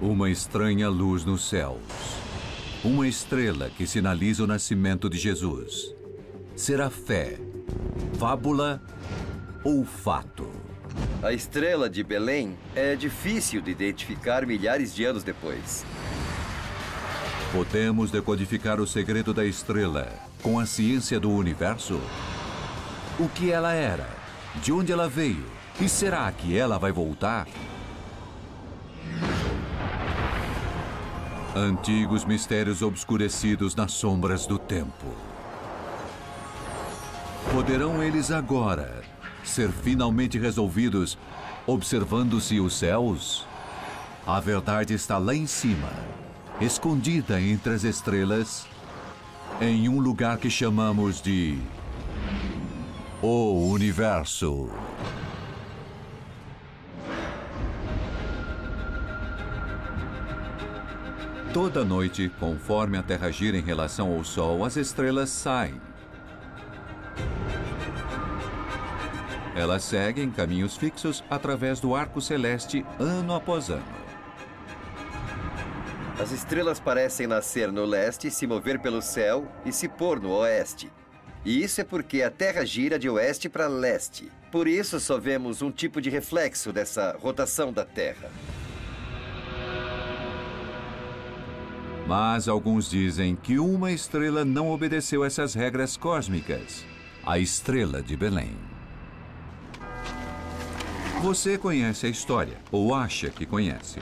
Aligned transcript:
Uma 0.00 0.28
estranha 0.28 0.88
luz 0.88 1.24
nos 1.24 1.48
céus. 1.48 1.80
Uma 2.82 3.06
estrela 3.06 3.70
que 3.70 3.86
sinaliza 3.86 4.42
o 4.42 4.46
nascimento 4.46 5.08
de 5.08 5.16
Jesus. 5.16 5.94
Será 6.56 6.90
fé, 6.90 7.38
fábula 8.18 8.82
ou 9.62 9.84
fato? 9.84 10.50
A 11.22 11.32
estrela 11.32 11.88
de 11.88 12.02
Belém 12.02 12.56
é 12.74 12.96
difícil 12.96 13.62
de 13.62 13.70
identificar 13.70 14.44
milhares 14.44 14.92
de 14.92 15.04
anos 15.04 15.22
depois. 15.22 15.86
Podemos 17.52 18.10
decodificar 18.10 18.80
o 18.80 18.86
segredo 18.86 19.32
da 19.32 19.44
estrela 19.44 20.12
com 20.42 20.58
a 20.58 20.66
ciência 20.66 21.20
do 21.20 21.30
universo? 21.30 22.00
O 23.18 23.28
que 23.28 23.52
ela 23.52 23.72
era? 23.72 24.08
De 24.60 24.72
onde 24.72 24.90
ela 24.90 25.08
veio? 25.08 25.46
E 25.80 25.88
será 25.88 26.30
que 26.32 26.56
ela 26.56 26.78
vai 26.78 26.90
voltar? 26.90 27.46
Antigos 31.56 32.24
mistérios 32.24 32.82
obscurecidos 32.82 33.76
nas 33.76 33.92
sombras 33.92 34.44
do 34.44 34.58
tempo. 34.58 35.06
Poderão 37.52 38.02
eles 38.02 38.32
agora 38.32 39.04
ser 39.44 39.70
finalmente 39.70 40.36
resolvidos 40.36 41.16
observando-se 41.64 42.58
os 42.58 42.74
céus? 42.74 43.46
A 44.26 44.40
verdade 44.40 44.94
está 44.94 45.16
lá 45.16 45.32
em 45.32 45.46
cima, 45.46 45.92
escondida 46.60 47.40
entre 47.40 47.74
as 47.74 47.84
estrelas, 47.84 48.66
em 49.60 49.88
um 49.88 50.00
lugar 50.00 50.38
que 50.38 50.50
chamamos 50.50 51.22
de 51.22 51.56
o 53.22 53.70
universo. 53.70 54.68
Toda 61.54 61.84
noite, 61.84 62.28
conforme 62.40 62.98
a 62.98 63.02
Terra 63.04 63.30
gira 63.30 63.56
em 63.56 63.62
relação 63.62 64.12
ao 64.12 64.24
Sol, 64.24 64.64
as 64.64 64.76
estrelas 64.76 65.30
saem. 65.30 65.80
Elas 69.54 69.84
seguem 69.84 70.32
caminhos 70.32 70.76
fixos 70.76 71.22
através 71.30 71.78
do 71.78 71.94
arco 71.94 72.20
celeste 72.20 72.84
ano 72.98 73.32
após 73.32 73.70
ano. 73.70 73.86
As 76.20 76.32
estrelas 76.32 76.80
parecem 76.80 77.28
nascer 77.28 77.70
no 77.70 77.84
leste, 77.84 78.32
se 78.32 78.48
mover 78.48 78.80
pelo 78.80 79.00
céu 79.00 79.46
e 79.64 79.70
se 79.70 79.88
pôr 79.88 80.20
no 80.20 80.32
oeste. 80.32 80.90
E 81.44 81.62
isso 81.62 81.80
é 81.80 81.84
porque 81.84 82.22
a 82.22 82.32
Terra 82.32 82.64
gira 82.64 82.98
de 82.98 83.08
oeste 83.08 83.48
para 83.48 83.68
leste. 83.68 84.28
Por 84.50 84.66
isso 84.66 84.98
só 84.98 85.20
vemos 85.20 85.62
um 85.62 85.70
tipo 85.70 86.00
de 86.00 86.10
reflexo 86.10 86.72
dessa 86.72 87.16
rotação 87.22 87.72
da 87.72 87.84
Terra. 87.84 88.28
Mas 92.06 92.48
alguns 92.48 92.90
dizem 92.90 93.34
que 93.34 93.58
uma 93.58 93.90
estrela 93.90 94.44
não 94.44 94.70
obedeceu 94.70 95.24
essas 95.24 95.54
regras 95.54 95.96
cósmicas 95.96 96.84
a 97.26 97.38
estrela 97.38 98.02
de 98.02 98.16
Belém. 98.16 98.54
Você 101.22 101.56
conhece 101.56 102.04
a 102.04 102.08
história, 102.10 102.58
ou 102.70 102.94
acha 102.94 103.30
que 103.30 103.46
conhece. 103.46 103.98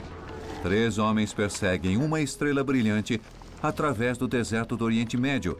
Três 0.61 0.97
homens 0.97 1.33
perseguem 1.33 1.95
uma 1.95 2.19
estrela 2.19 2.63
brilhante 2.63 3.21
através 3.61 4.17
do 4.17 4.27
deserto 4.27 4.75
do 4.75 4.83
Oriente 4.83 5.15
Médio 5.15 5.57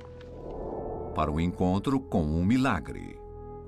para 1.16 1.31
um 1.31 1.39
encontro 1.39 2.02
com 2.02 2.22
um 2.22 2.44
milagre. 2.44 3.17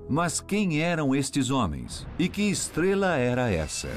Mas 0.08 0.40
quem 0.40 0.82
eram 0.82 1.14
estes 1.14 1.50
homens? 1.50 2.06
E 2.18 2.28
que 2.28 2.42
estrela 2.42 3.16
era 3.16 3.50
essa? 3.50 3.88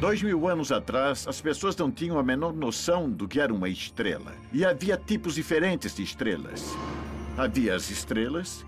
Dois 0.00 0.22
mil 0.22 0.46
anos 0.46 0.70
atrás, 0.70 1.26
as 1.26 1.40
pessoas 1.40 1.76
não 1.76 1.90
tinham 1.90 2.20
a 2.20 2.22
menor 2.22 2.52
noção 2.52 3.10
do 3.10 3.26
que 3.26 3.40
era 3.40 3.52
uma 3.52 3.68
estrela. 3.68 4.32
E 4.52 4.64
havia 4.64 4.96
tipos 4.96 5.34
diferentes 5.34 5.96
de 5.96 6.04
estrelas. 6.04 6.72
Havia 7.36 7.74
as 7.74 7.90
estrelas, 7.90 8.64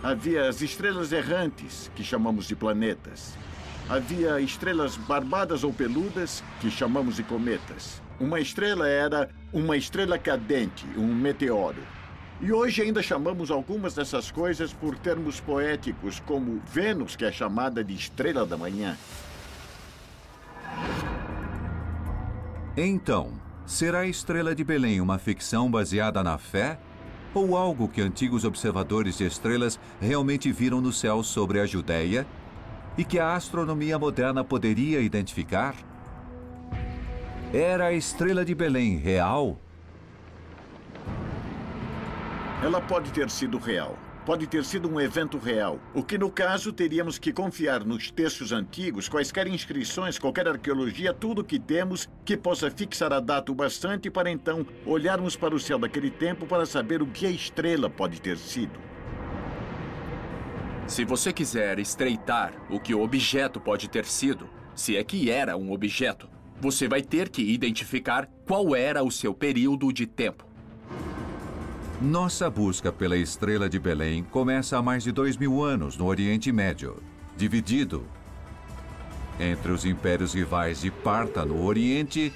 havia 0.00 0.48
as 0.48 0.62
estrelas 0.62 1.10
errantes, 1.10 1.90
que 1.96 2.04
chamamos 2.04 2.46
de 2.46 2.54
planetas. 2.54 3.36
Havia 3.88 4.40
estrelas 4.40 4.96
barbadas 4.96 5.64
ou 5.64 5.72
peludas, 5.72 6.44
que 6.60 6.70
chamamos 6.70 7.16
de 7.16 7.24
cometas. 7.24 8.00
Uma 8.20 8.38
estrela 8.38 8.86
era 8.86 9.28
uma 9.52 9.76
estrela 9.76 10.16
cadente, 10.18 10.86
um 10.96 11.12
meteoro. 11.12 11.82
E 12.40 12.52
hoje 12.52 12.80
ainda 12.80 13.02
chamamos 13.02 13.50
algumas 13.50 13.92
dessas 13.92 14.30
coisas 14.30 14.72
por 14.72 14.96
termos 14.96 15.40
poéticos, 15.40 16.20
como 16.20 16.62
Vênus, 16.72 17.16
que 17.16 17.24
é 17.24 17.32
chamada 17.32 17.82
de 17.82 17.94
estrela 17.94 18.46
da 18.46 18.56
manhã. 18.56 18.96
Então, 22.76 23.32
será 23.66 24.00
a 24.00 24.06
estrela 24.06 24.54
de 24.54 24.64
Belém 24.64 25.00
uma 25.00 25.18
ficção 25.18 25.70
baseada 25.70 26.22
na 26.22 26.38
fé? 26.38 26.78
Ou 27.34 27.56
algo 27.56 27.88
que 27.88 28.00
antigos 28.00 28.44
observadores 28.44 29.18
de 29.18 29.24
estrelas 29.24 29.78
realmente 30.00 30.50
viram 30.52 30.80
no 30.80 30.92
céu 30.92 31.22
sobre 31.22 31.60
a 31.60 31.66
Judéia 31.66 32.26
e 32.96 33.04
que 33.04 33.18
a 33.18 33.34
astronomia 33.34 33.98
moderna 33.98 34.42
poderia 34.44 35.00
identificar? 35.00 35.74
Era 37.52 37.86
a 37.86 37.92
estrela 37.92 38.44
de 38.44 38.54
Belém 38.54 38.96
real? 38.96 39.58
Ela 42.62 42.80
pode 42.80 43.12
ter 43.12 43.28
sido 43.28 43.58
real. 43.58 43.98
Pode 44.24 44.46
ter 44.46 44.64
sido 44.64 44.88
um 44.88 45.00
evento 45.00 45.36
real. 45.36 45.80
O 45.92 46.02
que, 46.02 46.16
no 46.16 46.30
caso, 46.30 46.72
teríamos 46.72 47.18
que 47.18 47.32
confiar 47.32 47.84
nos 47.84 48.08
textos 48.08 48.52
antigos, 48.52 49.08
quaisquer 49.08 49.48
inscrições, 49.48 50.16
qualquer 50.16 50.46
arqueologia, 50.46 51.12
tudo 51.12 51.40
o 51.40 51.44
que 51.44 51.58
temos 51.58 52.08
que 52.24 52.36
possa 52.36 52.70
fixar 52.70 53.12
a 53.12 53.18
data 53.18 53.50
o 53.50 53.54
bastante 53.54 54.08
para 54.08 54.30
então 54.30 54.64
olharmos 54.86 55.34
para 55.34 55.54
o 55.54 55.58
céu 55.58 55.76
daquele 55.76 56.08
tempo 56.08 56.46
para 56.46 56.64
saber 56.64 57.02
o 57.02 57.06
que 57.06 57.26
a 57.26 57.30
estrela 57.30 57.90
pode 57.90 58.20
ter 58.20 58.38
sido. 58.38 58.78
Se 60.86 61.04
você 61.04 61.32
quiser 61.32 61.80
estreitar 61.80 62.52
o 62.70 62.78
que 62.78 62.94
o 62.94 63.02
objeto 63.02 63.60
pode 63.60 63.88
ter 63.88 64.04
sido, 64.04 64.48
se 64.72 64.96
é 64.96 65.02
que 65.02 65.32
era 65.32 65.56
um 65.56 65.72
objeto, 65.72 66.28
você 66.60 66.86
vai 66.86 67.02
ter 67.02 67.28
que 67.28 67.42
identificar 67.42 68.28
qual 68.46 68.76
era 68.76 69.02
o 69.02 69.10
seu 69.10 69.34
período 69.34 69.92
de 69.92 70.06
tempo. 70.06 70.51
Nossa 72.02 72.50
busca 72.50 72.90
pela 72.90 73.16
estrela 73.16 73.68
de 73.68 73.78
Belém 73.78 74.24
começa 74.24 74.76
há 74.76 74.82
mais 74.82 75.04
de 75.04 75.12
dois 75.12 75.36
mil 75.36 75.62
anos 75.62 75.96
no 75.96 76.06
Oriente 76.06 76.50
Médio, 76.50 76.96
dividido 77.36 78.04
entre 79.38 79.70
os 79.70 79.84
impérios 79.84 80.34
rivais 80.34 80.80
de 80.80 80.90
Parta 80.90 81.44
no 81.44 81.64
Oriente 81.64 82.32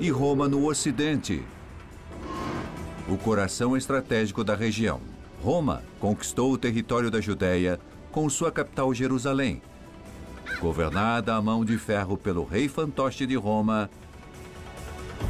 e 0.00 0.10
Roma 0.10 0.48
no 0.48 0.66
Ocidente. 0.66 1.44
O 3.08 3.16
coração 3.16 3.76
estratégico 3.76 4.42
da 4.42 4.56
região, 4.56 5.00
Roma 5.40 5.84
conquistou 6.00 6.50
o 6.50 6.58
território 6.58 7.08
da 7.08 7.20
Judéia 7.20 7.78
com 8.10 8.28
sua 8.28 8.50
capital 8.50 8.92
Jerusalém, 8.92 9.62
governada 10.60 11.36
a 11.36 11.40
mão 11.40 11.64
de 11.64 11.78
ferro 11.78 12.16
pelo 12.16 12.44
rei 12.44 12.68
fantoche 12.68 13.26
de 13.26 13.36
Roma, 13.36 13.88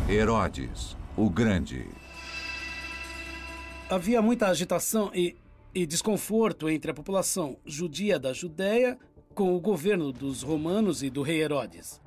Herodes 0.08 0.96
o 1.14 1.28
Grande. 1.28 2.01
Havia 3.92 4.22
muita 4.22 4.46
agitação 4.46 5.10
e, 5.12 5.36
e 5.74 5.84
desconforto 5.84 6.66
entre 6.66 6.90
a 6.90 6.94
população 6.94 7.58
judia 7.66 8.18
da 8.18 8.32
Judéia 8.32 8.98
com 9.34 9.54
o 9.54 9.60
governo 9.60 10.10
dos 10.10 10.42
romanos 10.42 11.02
e 11.02 11.10
do 11.10 11.20
rei 11.20 11.42
Herodes. 11.42 12.00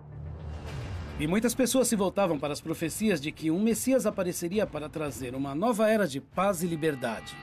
E 1.20 1.28
muitas 1.28 1.54
pessoas 1.54 1.88
se 1.88 1.96
voltavam 1.96 2.40
para 2.40 2.54
as 2.54 2.60
profecias 2.60 3.22
de 3.22 3.32
que 3.32 3.52
um 3.52 3.62
Messias 3.62 4.08
apareceria 4.08 4.66
para 4.66 4.90
trazer 4.90 5.36
uma 5.36 5.54
nova 5.54 5.88
era 5.88 6.08
de 6.08 6.20
paz 6.20 6.64
e 6.64 6.66
liberdade. 6.66 7.38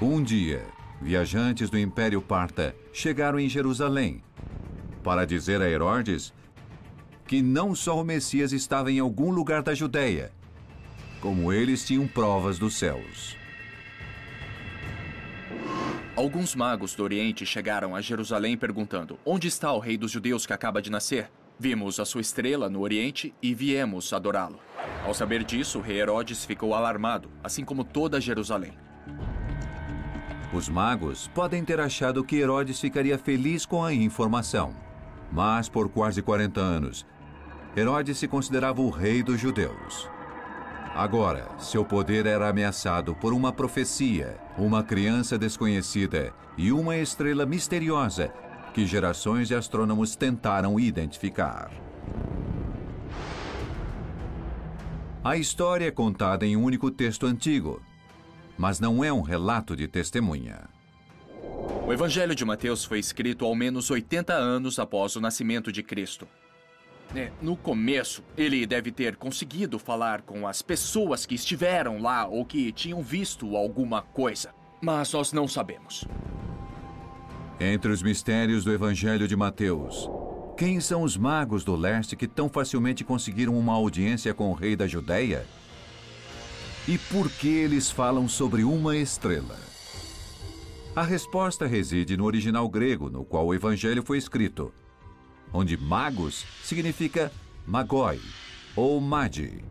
Um 0.00 0.22
dia, 0.22 0.64
viajantes 0.98 1.68
do 1.68 1.78
Império 1.78 2.22
Parta 2.22 2.74
chegaram 2.94 3.38
em 3.38 3.46
Jerusalém 3.46 4.24
para 5.04 5.26
dizer 5.26 5.60
a 5.60 5.68
Herodes 5.68 6.32
que 7.26 7.42
não 7.42 7.74
só 7.74 8.00
o 8.00 8.04
Messias 8.04 8.54
estava 8.54 8.90
em 8.90 9.00
algum 9.00 9.30
lugar 9.30 9.62
da 9.62 9.74
Judéia, 9.74 10.32
como 11.20 11.52
eles 11.52 11.84
tinham 11.84 12.06
provas 12.06 12.58
dos 12.58 12.74
céus. 12.74 13.36
Alguns 16.16 16.54
magos 16.54 16.94
do 16.96 17.04
Oriente 17.04 17.46
chegaram 17.46 17.94
a 17.94 18.00
Jerusalém 18.00 18.56
perguntando: 18.56 19.18
Onde 19.24 19.46
está 19.46 19.72
o 19.72 19.78
rei 19.78 19.96
dos 19.96 20.10
judeus 20.10 20.44
que 20.44 20.52
acaba 20.52 20.82
de 20.82 20.90
nascer? 20.90 21.30
Vimos 21.60 22.00
a 22.00 22.04
sua 22.04 22.20
estrela 22.20 22.68
no 22.68 22.80
Oriente 22.80 23.34
e 23.42 23.54
viemos 23.54 24.12
adorá-lo. 24.12 24.60
Ao 25.04 25.14
saber 25.14 25.44
disso, 25.44 25.78
o 25.78 25.82
rei 25.82 26.00
Herodes 26.00 26.44
ficou 26.44 26.74
alarmado, 26.74 27.30
assim 27.42 27.64
como 27.64 27.84
toda 27.84 28.20
Jerusalém. 28.20 28.72
Os 30.52 30.68
magos 30.68 31.28
podem 31.28 31.64
ter 31.64 31.78
achado 31.78 32.24
que 32.24 32.36
Herodes 32.36 32.80
ficaria 32.80 33.18
feliz 33.18 33.66
com 33.66 33.84
a 33.84 33.92
informação. 33.92 34.74
Mas 35.30 35.68
por 35.68 35.88
quase 35.88 36.22
40 36.22 36.60
anos, 36.60 37.06
Herodes 37.76 38.18
se 38.18 38.26
considerava 38.26 38.80
o 38.80 38.90
rei 38.90 39.22
dos 39.22 39.38
judeus. 39.38 40.08
Agora, 40.98 41.48
seu 41.60 41.84
poder 41.84 42.26
era 42.26 42.48
ameaçado 42.48 43.14
por 43.14 43.32
uma 43.32 43.52
profecia, 43.52 44.36
uma 44.58 44.82
criança 44.82 45.38
desconhecida 45.38 46.34
e 46.56 46.72
uma 46.72 46.96
estrela 46.96 47.46
misteriosa 47.46 48.32
que 48.74 48.84
gerações 48.84 49.46
de 49.46 49.54
astrônomos 49.54 50.16
tentaram 50.16 50.80
identificar. 50.80 51.70
A 55.22 55.36
história 55.36 55.86
é 55.86 55.90
contada 55.92 56.44
em 56.44 56.56
um 56.56 56.64
único 56.64 56.90
texto 56.90 57.26
antigo, 57.26 57.80
mas 58.58 58.80
não 58.80 59.04
é 59.04 59.12
um 59.12 59.22
relato 59.22 59.76
de 59.76 59.86
testemunha. 59.86 60.68
O 61.86 61.92
Evangelho 61.92 62.34
de 62.34 62.44
Mateus 62.44 62.84
foi 62.84 62.98
escrito 62.98 63.44
ao 63.44 63.54
menos 63.54 63.88
80 63.88 64.34
anos 64.34 64.80
após 64.80 65.14
o 65.14 65.20
nascimento 65.20 65.70
de 65.70 65.80
Cristo. 65.80 66.26
É, 67.14 67.30
no 67.40 67.56
começo, 67.56 68.22
ele 68.36 68.66
deve 68.66 68.92
ter 68.92 69.16
conseguido 69.16 69.78
falar 69.78 70.22
com 70.22 70.46
as 70.46 70.60
pessoas 70.60 71.24
que 71.24 71.34
estiveram 71.34 72.00
lá 72.00 72.26
ou 72.26 72.44
que 72.44 72.70
tinham 72.70 73.02
visto 73.02 73.56
alguma 73.56 74.02
coisa. 74.02 74.54
Mas 74.80 75.12
nós 75.12 75.32
não 75.32 75.48
sabemos. 75.48 76.04
Entre 77.58 77.90
os 77.90 78.02
mistérios 78.02 78.62
do 78.62 78.72
Evangelho 78.72 79.26
de 79.26 79.34
Mateus, 79.34 80.08
quem 80.56 80.80
são 80.80 81.02
os 81.02 81.16
magos 81.16 81.64
do 81.64 81.74
leste 81.74 82.14
que 82.14 82.28
tão 82.28 82.48
facilmente 82.48 83.02
conseguiram 83.02 83.58
uma 83.58 83.72
audiência 83.72 84.34
com 84.34 84.50
o 84.50 84.54
rei 84.54 84.76
da 84.76 84.86
Judéia? 84.86 85.46
E 86.86 86.98
por 86.98 87.30
que 87.30 87.48
eles 87.48 87.90
falam 87.90 88.28
sobre 88.28 88.64
uma 88.64 88.96
estrela? 88.96 89.58
A 90.94 91.02
resposta 91.02 91.66
reside 91.66 92.16
no 92.16 92.24
original 92.24 92.68
grego 92.68 93.08
no 93.08 93.24
qual 93.24 93.46
o 93.46 93.54
Evangelho 93.54 94.02
foi 94.02 94.18
escrito 94.18 94.72
onde 95.52 95.76
magos 95.76 96.44
significa 96.62 97.32
magoi 97.66 98.20
ou 98.76 99.00
magi. 99.00 99.64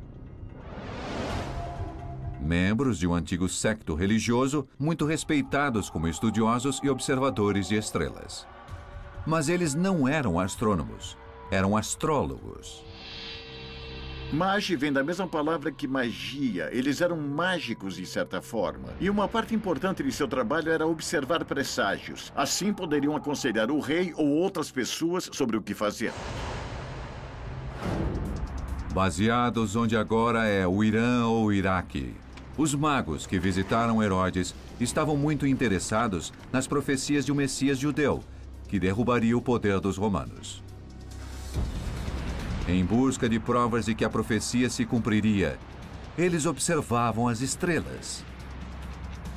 Membros 2.40 2.98
de 2.98 3.08
um 3.08 3.14
antigo 3.14 3.50
secto 3.50 3.96
religioso, 3.96 4.68
muito 4.80 5.06
respeitados 5.06 5.90
como 5.90 6.08
estudiosos 6.08 6.80
e 6.84 6.90
observadores 6.90 7.68
de 7.68 7.76
estrelas. 7.76 8.48
Mas 9.26 9.50
eles 9.50 9.76
não 9.76 10.08
eram 10.08 10.40
astrônomos, 10.40 11.18
eram 11.52 11.76
astrólogos. 11.76 12.84
Magi 14.32 14.76
vem 14.76 14.92
da 14.92 15.02
mesma 15.02 15.26
palavra 15.26 15.72
que 15.72 15.88
magia. 15.88 16.70
Eles 16.74 17.00
eram 17.00 17.16
mágicos 17.16 17.96
de 17.96 18.06
certa 18.06 18.42
forma. 18.42 18.90
E 19.00 19.10
uma 19.10 19.26
parte 19.26 19.56
importante 19.56 20.04
de 20.04 20.12
seu 20.12 20.28
trabalho 20.28 20.70
era 20.70 20.86
observar 20.86 21.46
presságios. 21.46 22.34
Assim 22.36 22.74
poderiam 22.74 23.16
aconselhar 23.16 23.72
o 23.72 23.80
rei 23.80 24.14
ou 24.18 24.28
outras 24.28 24.70
pessoas 24.70 25.30
sobre 25.32 25.56
o 25.56 25.62
que 25.62 25.74
fazer. 25.74 26.12
Baseados 28.94 29.78
onde 29.78 29.96
agora 29.96 30.46
é 30.46 30.68
o 30.68 30.84
Irã 30.84 31.26
ou 31.28 31.46
o 31.46 31.54
Iraque, 31.54 32.14
os 32.58 32.76
magos 32.76 33.26
que 33.26 33.40
visitaram 33.40 34.04
Herodes 34.04 34.54
estavam 34.78 35.16
muito 35.16 35.48
interessados 35.48 36.34
nas 36.52 36.68
profecias 36.68 37.26
de 37.26 37.32
um 37.32 37.36
Messias 37.36 37.78
judeu 37.78 38.22
que 38.68 38.78
derrubaria 38.78 39.38
o 39.38 39.42
poder 39.42 39.80
dos 39.80 39.96
romanos. 39.96 40.67
Em 42.68 42.84
busca 42.84 43.30
de 43.30 43.40
provas 43.40 43.86
de 43.86 43.96
que 43.96 44.04
a 44.04 44.10
profecia 44.10 44.70
se 44.70 44.86
cumpriria, 44.86 45.58
eles 46.18 46.46
observavam 46.46 47.30
as 47.30 47.40
estrelas. 47.40 48.26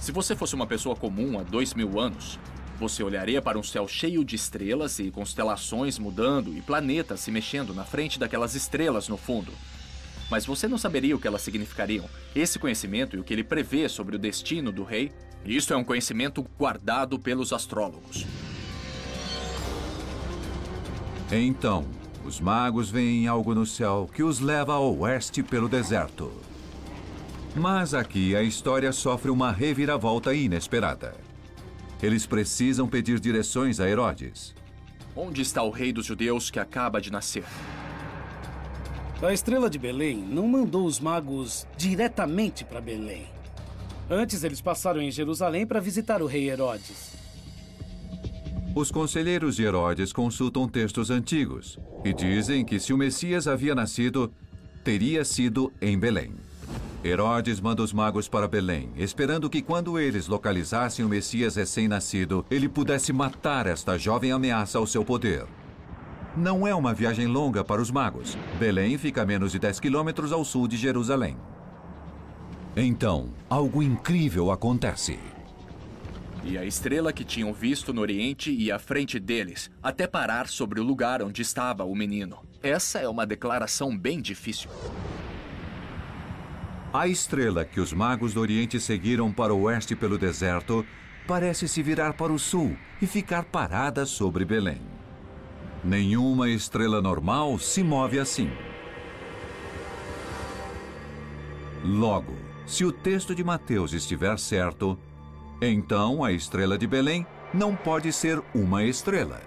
Se 0.01 0.11
você 0.11 0.35
fosse 0.35 0.57
uma 0.57 0.67
pessoa 0.67 0.97
comum 0.97 1.39
há 1.39 1.45
dois 1.45 1.73
mil 1.73 2.01
anos, 2.01 2.41
você 2.77 3.05
olharia 3.05 3.41
para 3.41 3.57
um 3.57 3.63
céu 3.63 3.87
cheio 3.87 4.25
de 4.25 4.35
estrelas 4.35 4.99
e 4.99 5.13
constelações 5.13 5.97
mudando 5.97 6.57
e 6.57 6.61
planetas 6.61 7.21
se 7.21 7.31
mexendo 7.31 7.73
na 7.73 7.85
frente 7.85 8.19
daquelas 8.19 8.57
estrelas 8.57 9.09
no 9.09 9.17
fundo. 9.17 9.53
Mas 10.29 10.45
você 10.45 10.67
não 10.67 10.79
saberia 10.79 11.15
o 11.15 11.21
que 11.21 11.29
elas 11.29 11.43
significariam. 11.43 12.07
Esse 12.35 12.59
conhecimento 12.59 13.15
e 13.15 13.21
o 13.21 13.23
que 13.23 13.33
ele 13.33 13.45
prevê 13.45 13.89
sobre 13.89 14.17
o 14.17 14.19
destino 14.19 14.73
do 14.73 14.83
rei, 14.83 15.13
isso 15.45 15.73
é 15.73 15.77
um 15.77 15.85
conhecimento 15.85 16.45
guardado 16.59 17.17
pelos 17.17 17.53
astrólogos. 17.53 18.27
Então, 21.31 21.87
os 22.31 22.39
magos 22.39 22.89
veem 22.89 23.27
algo 23.27 23.57
no 23.57 23.67
céu 23.67 24.09
que 24.15 24.23
os 24.23 24.39
leva 24.39 24.75
ao 24.75 24.97
oeste 25.01 25.43
pelo 25.43 25.69
deserto. 25.69 26.31
Mas 27.57 27.93
aqui 27.93 28.37
a 28.37 28.43
história 28.45 28.93
sofre 28.93 29.33
uma 29.33 29.51
reviravolta 29.51 30.33
inesperada. 30.33 31.13
Eles 32.01 32.27
precisam 32.27 32.87
pedir 32.87 33.19
direções 33.19 33.81
a 33.81 33.89
Herodes. 33.91 34.55
Onde 35.17 35.43
está 35.43 35.65
o 35.65 35.71
rei 35.71 35.93
dos 35.93 36.07
judeus 36.07 36.53
que 36.53 36.61
acaba 36.61 37.01
de 37.01 37.11
nascer? 37.11 37.43
A 39.21 39.33
estrela 39.33 39.69
de 39.69 39.77
Belém 39.77 40.17
não 40.17 40.47
mandou 40.47 40.87
os 40.87 41.01
magos 41.01 41.67
diretamente 41.77 42.65
para 42.65 42.81
Belém. 42.81 43.27
Antes, 44.09 44.45
eles 44.45 44.61
passaram 44.61 45.03
em 45.03 45.11
Jerusalém 45.11 45.67
para 45.67 45.81
visitar 45.81 46.23
o 46.23 46.27
rei 46.27 46.49
Herodes. 46.49 47.20
Os 48.81 48.91
conselheiros 48.91 49.57
de 49.57 49.63
Herodes 49.63 50.11
consultam 50.11 50.67
textos 50.67 51.11
antigos 51.11 51.79
e 52.03 52.15
dizem 52.15 52.65
que 52.65 52.81
se 52.81 52.95
o 52.95 52.97
Messias 52.97 53.47
havia 53.47 53.75
nascido, 53.75 54.33
teria 54.83 55.23
sido 55.23 55.71
em 55.83 55.99
Belém. 55.99 56.33
Herodes 57.05 57.61
manda 57.61 57.83
os 57.83 57.93
magos 57.93 58.27
para 58.27 58.49
Belém, 58.49 58.89
esperando 58.97 59.51
que 59.51 59.61
quando 59.61 59.99
eles 59.99 60.29
localizassem 60.29 61.05
o 61.05 61.11
Messias 61.11 61.57
recém-nascido, 61.57 62.43
ele 62.51 62.71
pudesse 62.71 63.13
matar 63.13 63.67
esta 63.67 63.99
jovem 63.99 64.33
ameaça 64.33 64.79
ao 64.79 64.87
seu 64.87 65.05
poder. 65.05 65.45
Não 66.35 66.67
é 66.67 66.75
uma 66.75 66.95
viagem 66.95 67.27
longa 67.27 67.63
para 67.63 67.83
os 67.83 67.91
magos. 67.91 68.35
Belém 68.59 68.97
fica 68.97 69.21
a 69.21 69.27
menos 69.27 69.53
de 69.53 69.59
10 69.59 69.79
quilômetros 69.79 70.33
ao 70.33 70.43
sul 70.43 70.67
de 70.67 70.79
Jerusalém. 70.79 71.37
Então, 72.75 73.29
algo 73.51 73.83
incrível 73.83 74.51
acontece. 74.51 75.19
E 76.43 76.57
a 76.57 76.65
estrela 76.65 77.13
que 77.13 77.25
tinham 77.25 77.53
visto 77.53 77.93
no 77.93 78.01
Oriente 78.01 78.51
ia 78.51 78.77
à 78.77 78.79
frente 78.79 79.19
deles, 79.19 79.71
até 79.83 80.07
parar 80.07 80.49
sobre 80.49 80.81
o 80.81 80.83
lugar 80.83 81.23
onde 81.23 81.43
estava 81.43 81.85
o 81.85 81.95
menino. 81.95 82.39
Essa 82.63 82.99
é 82.99 83.09
uma 83.09 83.27
declaração 83.27 83.97
bem 83.97 84.21
difícil. 84.21 84.71
A 86.93 87.07
estrela 87.07 87.65
que 87.65 87.81
os 87.81 87.93
magos 87.93 88.35
do 88.35 88.41
Oriente 88.41 88.81
seguiram 88.81 89.33
para 89.33 89.55
o 89.55 89.63
oeste 89.63 89.95
pelo 89.95 90.19
deserto 90.19 90.85
parece 91.27 91.69
se 91.69 91.83
virar 91.83 92.15
para 92.15 92.33
o 92.33 92.39
sul 92.39 92.77
e 93.01 93.07
ficar 93.07 93.45
parada 93.45 94.05
sobre 94.05 94.45
Belém. 94.45 94.81
Nenhuma 95.85 96.51
estrela 96.51 97.01
normal 97.01 97.59
se 97.59 97.83
move 97.83 98.19
assim. 98.19 98.51
Logo, 101.85 102.35
se 102.67 102.85
o 102.85 102.93
texto 102.93 103.35
de 103.35 103.45
Mateus 103.45 103.93
estiver 103.93 104.39
certo, 104.39 104.99
então 105.61 106.25
a 106.25 106.33
estrela 106.33 106.79
de 106.79 106.87
Belém 106.87 107.27
não 107.53 107.75
pode 107.75 108.13
ser 108.13 108.43
uma 108.55 108.85
estrela. 108.85 109.41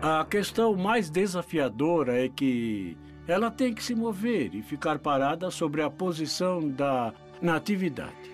A 0.00 0.24
questão 0.24 0.74
mais 0.74 1.08
desafiadora 1.08 2.24
é 2.24 2.28
que 2.28 2.96
ela 3.26 3.50
tem 3.50 3.72
que 3.72 3.84
se 3.84 3.94
mover 3.94 4.54
e 4.54 4.62
ficar 4.62 4.98
parada 4.98 5.50
sobre 5.50 5.82
a 5.82 5.88
posição 5.88 6.68
da 6.68 7.12
natividade. 7.40 8.32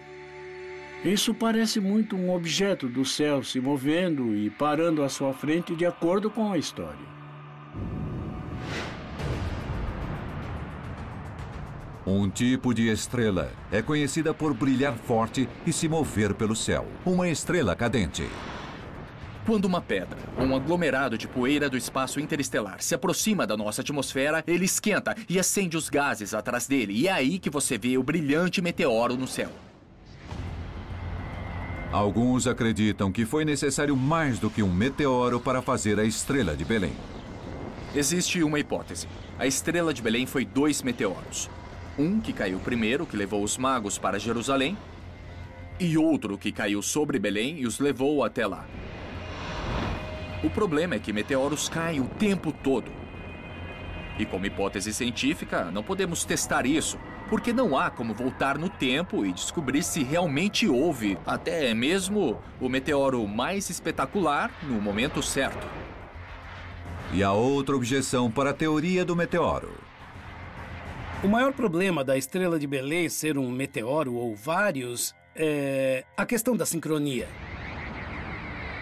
Isso 1.05 1.35
parece 1.35 1.79
muito 1.79 2.17
um 2.17 2.35
objeto 2.35 2.89
do 2.89 3.05
céu 3.05 3.43
se 3.43 3.61
movendo 3.61 4.35
e 4.35 4.51
parando 4.51 5.03
à 5.03 5.09
sua 5.09 5.33
frente 5.33 5.77
de 5.77 5.87
acordo 5.87 6.31
com 6.31 6.51
a 6.51 6.59
história. 6.59 7.18
Um 12.11 12.31
tipo 12.31 12.73
de 12.73 12.89
estrela 12.89 13.53
é 13.71 13.83
conhecida 13.83 14.33
por 14.33 14.55
brilhar 14.55 14.97
forte 14.97 15.47
e 15.67 15.73
se 15.75 15.87
mover 15.87 16.33
pelo 16.33 16.57
céu. 16.57 16.87
Uma 17.05 17.29
estrela 17.29 17.77
cadente. 17.77 18.27
Quando 19.45 19.67
uma 19.67 19.83
pedra, 19.83 20.17
um 20.39 20.57
aglomerado 20.57 21.19
de 21.19 21.29
poeira 21.29 21.69
do 21.69 21.77
espaço 21.77 22.19
interestelar, 22.19 22.81
se 22.81 22.95
aproxima 22.95 23.47
da 23.47 23.59
nossa 23.59 23.83
atmosfera, 23.83 24.43
ele 24.47 24.65
esquenta 24.65 25.15
e 25.29 25.39
acende 25.39 25.77
os 25.77 25.91
gases 25.91 26.33
atrás 26.33 26.67
dele. 26.67 26.95
E 26.95 27.09
é 27.09 27.13
aí 27.13 27.39
que 27.39 27.51
você 27.51 27.77
vê 27.77 27.99
o 27.99 28.03
brilhante 28.03 28.63
meteoro 28.63 29.15
no 29.15 29.27
céu. 29.27 29.51
Alguns 31.93 32.47
acreditam 32.47 33.13
que 33.13 33.27
foi 33.27 33.45
necessário 33.45 33.95
mais 33.95 34.39
do 34.39 34.49
que 34.49 34.63
um 34.63 34.73
meteoro 34.73 35.39
para 35.39 35.61
fazer 35.61 36.01
a 36.01 36.05
estrela 36.05 36.57
de 36.57 36.65
Belém. 36.65 36.93
Existe 37.95 38.43
uma 38.43 38.59
hipótese. 38.59 39.07
A 39.39 39.47
estrela 39.47 39.93
de 39.93 40.01
Belém 40.01 40.25
foi 40.25 40.47
dois 40.47 40.83
meteoros. 40.83 41.51
Um 41.99 42.21
que 42.21 42.33
caiu 42.33 42.61
primeiro, 42.61 43.05
que 43.05 43.17
levou 43.17 43.43
os 43.43 43.59
magos 43.59 43.99
para 43.99 44.21
Jerusalém, 44.21 44.79
e 45.81 45.99
outro 45.99 46.39
que 46.39 46.53
caiu 46.53 46.81
sobre 46.81 47.19
Belém 47.19 47.59
e 47.59 47.67
os 47.67 47.81
levou 47.81 48.23
até 48.23 48.47
lá. 48.47 48.65
O 50.45 50.49
problema 50.49 50.95
é 50.95 50.99
que 51.01 51.13
meteoros 51.13 51.69
caem 51.69 52.01
o 52.01 52.07
tempo 52.07 52.53
todo. 52.53 52.93
E 54.17 54.25
como 54.25 54.47
hipótese 54.47 54.95
científica, 54.95 55.71
não 55.73 55.83
podemos 55.83 56.25
testar 56.25 56.67
isso, 56.67 56.97
porque 57.29 57.53
não 57.53 57.77
há 57.77 57.91
como 57.91 58.15
voltar 58.15 58.59
no 58.59 58.69
tempo 58.69 59.27
e 59.27 59.33
descobrir 59.33 59.83
se 59.83 60.05
realmente 60.05 60.69
houve 60.69 61.19
até 61.27 61.75
mesmo 61.75 62.41
o 62.61 62.69
meteoro 62.69 63.27
mais 63.27 63.71
espetacular 63.71 64.53
no 64.63 64.81
momento 64.81 65.21
certo. 65.21 65.67
E 67.13 67.25
a 67.25 67.33
outra 67.33 67.75
objeção 67.75 68.31
para 68.31 68.51
a 68.51 68.55
teoria 68.55 69.05
do 69.05 69.17
meteoro. 69.17 69.88
O 71.21 71.27
maior 71.27 71.53
problema 71.53 72.05
da 72.05 72.17
estrela 72.17 72.61
de 72.61 72.67
Belém 72.67 73.09
ser 73.09 73.37
um 73.37 73.51
meteoro 73.51 74.15
ou 74.15 74.37
vários 74.37 75.13
é 75.35 76.05
a 76.17 76.25
questão 76.25 76.57
da 76.57 76.65
sincronia. 76.65 77.27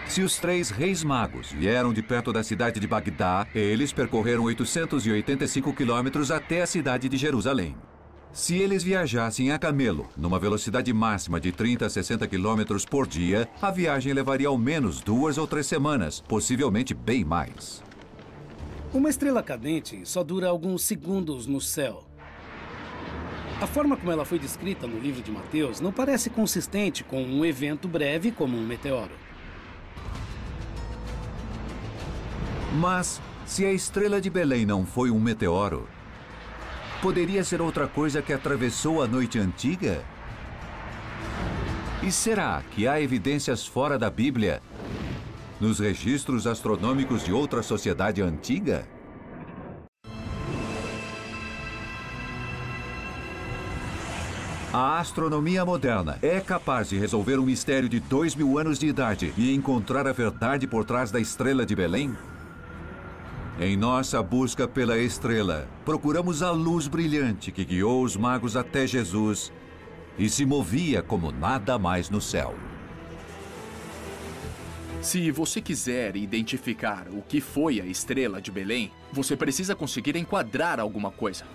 Se 0.05 0.21
os 0.21 0.37
três 0.37 0.69
reis 0.69 1.03
magos 1.03 1.51
vieram 1.51 1.91
de 1.91 2.03
perto 2.03 2.31
da 2.31 2.43
cidade 2.43 2.79
de 2.79 2.87
Bagdá, 2.87 3.47
eles 3.55 3.91
percorreram 3.91 4.43
885 4.43 5.73
quilômetros 5.73 6.29
até 6.29 6.61
a 6.61 6.67
cidade 6.67 7.09
de 7.09 7.17
Jerusalém. 7.17 7.75
Se 8.31 8.55
eles 8.55 8.83
viajassem 8.83 9.51
a 9.51 9.57
camelo, 9.57 10.07
numa 10.15 10.37
velocidade 10.37 10.93
máxima 10.93 11.39
de 11.39 11.51
30 11.51 11.87
a 11.87 11.89
60 11.89 12.27
quilômetros 12.27 12.85
por 12.85 13.07
dia, 13.07 13.49
a 13.59 13.71
viagem 13.71 14.13
levaria 14.13 14.47
ao 14.47 14.59
menos 14.59 15.01
duas 15.01 15.39
ou 15.39 15.47
três 15.47 15.65
semanas, 15.65 16.21
possivelmente 16.21 16.93
bem 16.93 17.25
mais. 17.25 17.83
Uma 18.93 19.09
estrela 19.09 19.41
cadente 19.41 20.01
só 20.03 20.23
dura 20.23 20.47
alguns 20.47 20.83
segundos 20.83 21.47
no 21.47 21.59
céu. 21.59 22.06
A 23.59 23.65
forma 23.65 23.97
como 23.97 24.11
ela 24.11 24.23
foi 24.23 24.37
descrita 24.37 24.85
no 24.85 24.99
livro 24.99 25.23
de 25.23 25.31
Mateus 25.31 25.79
não 25.81 25.91
parece 25.91 26.29
consistente 26.29 27.03
com 27.03 27.23
um 27.23 27.43
evento 27.43 27.87
breve 27.87 28.31
como 28.31 28.55
um 28.55 28.63
meteoro. 28.63 29.11
Mas, 32.75 33.19
se 33.47 33.65
a 33.65 33.73
estrela 33.73 34.21
de 34.21 34.29
Belém 34.29 34.63
não 34.63 34.85
foi 34.85 35.09
um 35.09 35.19
meteoro, 35.19 35.89
poderia 37.01 37.43
ser 37.43 37.59
outra 37.59 37.87
coisa 37.87 38.21
que 38.21 38.31
atravessou 38.31 39.01
a 39.01 39.07
noite 39.07 39.39
antiga? 39.39 40.05
E 42.03 42.11
será 42.11 42.61
que 42.71 42.87
há 42.87 43.01
evidências 43.01 43.65
fora 43.65 43.97
da 43.97 44.11
Bíblia, 44.11 44.61
nos 45.59 45.79
registros 45.79 46.45
astronômicos 46.45 47.25
de 47.25 47.33
outra 47.33 47.63
sociedade 47.63 48.21
antiga? 48.21 48.87
A 54.79 54.99
astronomia 54.99 55.65
moderna 55.65 56.19
é 56.21 56.39
capaz 56.39 56.89
de 56.89 56.99
resolver 56.99 57.39
um 57.39 57.45
mistério 57.45 57.89
de 57.89 57.99
dois 57.99 58.35
mil 58.35 58.59
anos 58.59 58.77
de 58.77 58.85
idade 58.85 59.33
e 59.35 59.51
encontrar 59.51 60.05
a 60.05 60.11
verdade 60.11 60.67
por 60.67 60.85
trás 60.85 61.09
da 61.09 61.19
estrela 61.19 61.65
de 61.65 61.75
Belém? 61.75 62.15
Em 63.59 63.75
nossa 63.75 64.21
busca 64.21 64.67
pela 64.67 64.95
estrela, 64.99 65.67
procuramos 65.83 66.43
a 66.43 66.51
luz 66.51 66.87
brilhante 66.87 67.51
que 67.51 67.65
guiou 67.65 68.03
os 68.03 68.15
magos 68.15 68.55
até 68.55 68.85
Jesus 68.85 69.51
e 70.15 70.29
se 70.29 70.45
movia 70.45 71.01
como 71.01 71.31
nada 71.31 71.79
mais 71.79 72.11
no 72.11 72.21
céu. 72.21 72.53
Se 75.01 75.31
você 75.31 75.59
quiser 75.59 76.15
identificar 76.15 77.07
o 77.09 77.23
que 77.23 77.41
foi 77.41 77.81
a 77.81 77.85
estrela 77.87 78.39
de 78.39 78.51
Belém, 78.51 78.91
você 79.11 79.35
precisa 79.35 79.73
conseguir 79.73 80.15
enquadrar 80.15 80.79
alguma 80.79 81.09
coisa. 81.09 81.45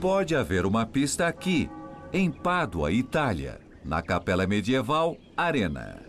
Pode 0.00 0.34
haver 0.34 0.64
uma 0.64 0.86
pista 0.86 1.26
aqui, 1.26 1.68
em 2.10 2.30
Pádua, 2.30 2.90
Itália, 2.90 3.60
na 3.84 4.00
capela 4.00 4.46
medieval 4.46 5.14
Arena. 5.36 6.00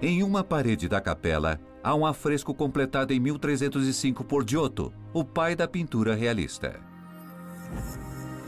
Em 0.00 0.22
uma 0.22 0.42
parede 0.42 0.88
da 0.88 0.98
capela, 0.98 1.60
há 1.84 1.94
um 1.94 2.06
afresco 2.06 2.54
completado 2.54 3.12
em 3.12 3.20
1305 3.20 4.24
por 4.24 4.48
Giotto, 4.48 4.90
o 5.12 5.22
pai 5.22 5.54
da 5.54 5.68
pintura 5.68 6.14
realista. 6.14 6.80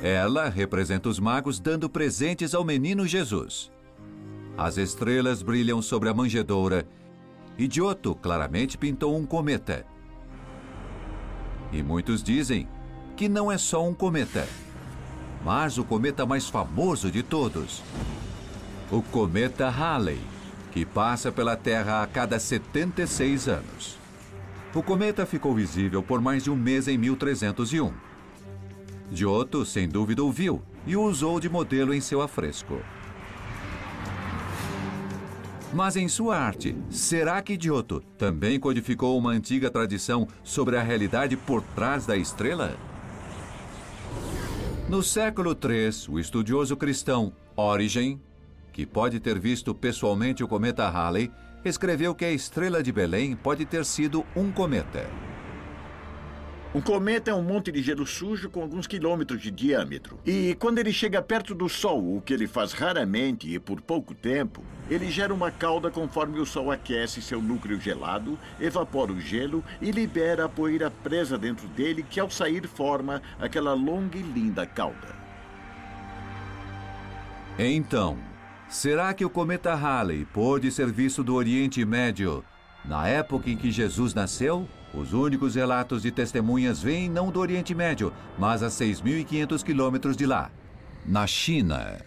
Ela 0.02 0.48
representa 0.48 1.10
os 1.10 1.20
magos 1.20 1.60
dando 1.60 1.86
presentes 1.90 2.54
ao 2.54 2.64
menino 2.64 3.06
Jesus. 3.06 3.70
As 4.56 4.78
estrelas 4.78 5.42
brilham 5.42 5.82
sobre 5.82 6.08
a 6.08 6.14
manjedoura 6.14 6.88
e 7.58 7.68
Giotto 7.70 8.14
claramente 8.14 8.78
pintou 8.78 9.14
um 9.18 9.26
cometa. 9.26 9.84
E 11.70 11.82
muitos 11.82 12.22
dizem 12.22 12.66
que 13.18 13.28
não 13.28 13.50
é 13.50 13.58
só 13.58 13.84
um 13.84 13.92
cometa, 13.92 14.46
mas 15.44 15.76
o 15.76 15.82
cometa 15.82 16.24
mais 16.24 16.48
famoso 16.48 17.10
de 17.10 17.20
todos. 17.20 17.82
O 18.92 19.02
cometa 19.02 19.68
Halley, 19.68 20.20
que 20.70 20.86
passa 20.86 21.32
pela 21.32 21.56
Terra 21.56 22.00
a 22.00 22.06
cada 22.06 22.38
76 22.38 23.48
anos. 23.48 23.98
O 24.72 24.84
cometa 24.84 25.26
ficou 25.26 25.52
visível 25.52 26.00
por 26.00 26.20
mais 26.20 26.44
de 26.44 26.50
um 26.50 26.54
mês 26.54 26.86
em 26.86 26.96
1301. 26.96 27.92
Giotto, 29.10 29.64
sem 29.64 29.88
dúvida, 29.88 30.22
o 30.22 30.30
viu 30.30 30.62
e 30.86 30.94
o 30.94 31.02
usou 31.02 31.40
de 31.40 31.48
modelo 31.48 31.92
em 31.92 32.00
seu 32.00 32.22
afresco. 32.22 32.80
Mas 35.74 35.96
em 35.96 36.06
sua 36.06 36.38
arte, 36.38 36.76
será 36.88 37.42
que 37.42 37.58
Giotto 37.60 38.00
também 38.16 38.60
codificou 38.60 39.18
uma 39.18 39.32
antiga 39.32 39.68
tradição 39.68 40.28
sobre 40.44 40.76
a 40.76 40.82
realidade 40.84 41.36
por 41.36 41.62
trás 41.74 42.06
da 42.06 42.16
estrela? 42.16 42.76
No 44.88 45.02
século 45.02 45.50
III, 45.50 45.90
o 46.08 46.18
estudioso 46.18 46.74
cristão 46.74 47.34
Origen, 47.54 48.18
que 48.72 48.86
pode 48.86 49.20
ter 49.20 49.38
visto 49.38 49.74
pessoalmente 49.74 50.42
o 50.42 50.48
cometa 50.48 50.88
Halley, 50.88 51.30
escreveu 51.62 52.14
que 52.14 52.24
a 52.24 52.32
estrela 52.32 52.82
de 52.82 52.90
Belém 52.90 53.36
pode 53.36 53.66
ter 53.66 53.84
sido 53.84 54.24
um 54.34 54.50
cometa. 54.50 55.06
Um 56.74 56.82
cometa 56.82 57.30
é 57.30 57.34
um 57.34 57.42
monte 57.42 57.72
de 57.72 57.82
gelo 57.82 58.06
sujo 58.06 58.50
com 58.50 58.60
alguns 58.60 58.86
quilômetros 58.86 59.40
de 59.40 59.50
diâmetro. 59.50 60.20
E 60.26 60.54
quando 60.60 60.78
ele 60.78 60.92
chega 60.92 61.22
perto 61.22 61.54
do 61.54 61.66
Sol, 61.66 62.16
o 62.16 62.20
que 62.20 62.34
ele 62.34 62.46
faz 62.46 62.74
raramente 62.74 63.50
e 63.50 63.58
por 63.58 63.80
pouco 63.80 64.14
tempo, 64.14 64.62
ele 64.90 65.10
gera 65.10 65.32
uma 65.32 65.50
cauda 65.50 65.90
conforme 65.90 66.38
o 66.38 66.44
Sol 66.44 66.70
aquece 66.70 67.22
seu 67.22 67.40
núcleo 67.40 67.80
gelado, 67.80 68.38
evapora 68.60 69.12
o 69.12 69.18
gelo 69.20 69.64
e 69.80 69.90
libera 69.90 70.44
a 70.44 70.48
poeira 70.48 70.90
presa 70.90 71.38
dentro 71.38 71.66
dele, 71.68 72.02
que 72.02 72.20
ao 72.20 72.28
sair 72.28 72.68
forma 72.68 73.22
aquela 73.40 73.72
longa 73.72 74.18
e 74.18 74.22
linda 74.22 74.66
cauda. 74.66 75.16
Então, 77.58 78.18
será 78.68 79.14
que 79.14 79.24
o 79.24 79.30
cometa 79.30 79.74
Halley 79.74 80.26
pôde 80.26 80.70
ser 80.70 80.92
visto 80.92 81.24
do 81.24 81.34
Oriente 81.34 81.82
Médio 81.86 82.44
na 82.84 83.08
época 83.08 83.48
em 83.48 83.56
que 83.56 83.70
Jesus 83.70 84.12
nasceu? 84.12 84.68
Os 84.94 85.12
únicos 85.12 85.54
relatos 85.54 86.02
de 86.02 86.10
testemunhas 86.10 86.82
vêm 86.82 87.08
não 87.08 87.30
do 87.30 87.40
Oriente 87.40 87.74
Médio, 87.74 88.12
mas 88.38 88.62
a 88.62 88.68
6.500 88.68 89.62
quilômetros 89.62 90.16
de 90.16 90.24
lá, 90.24 90.50
na 91.06 91.26
China. 91.26 91.98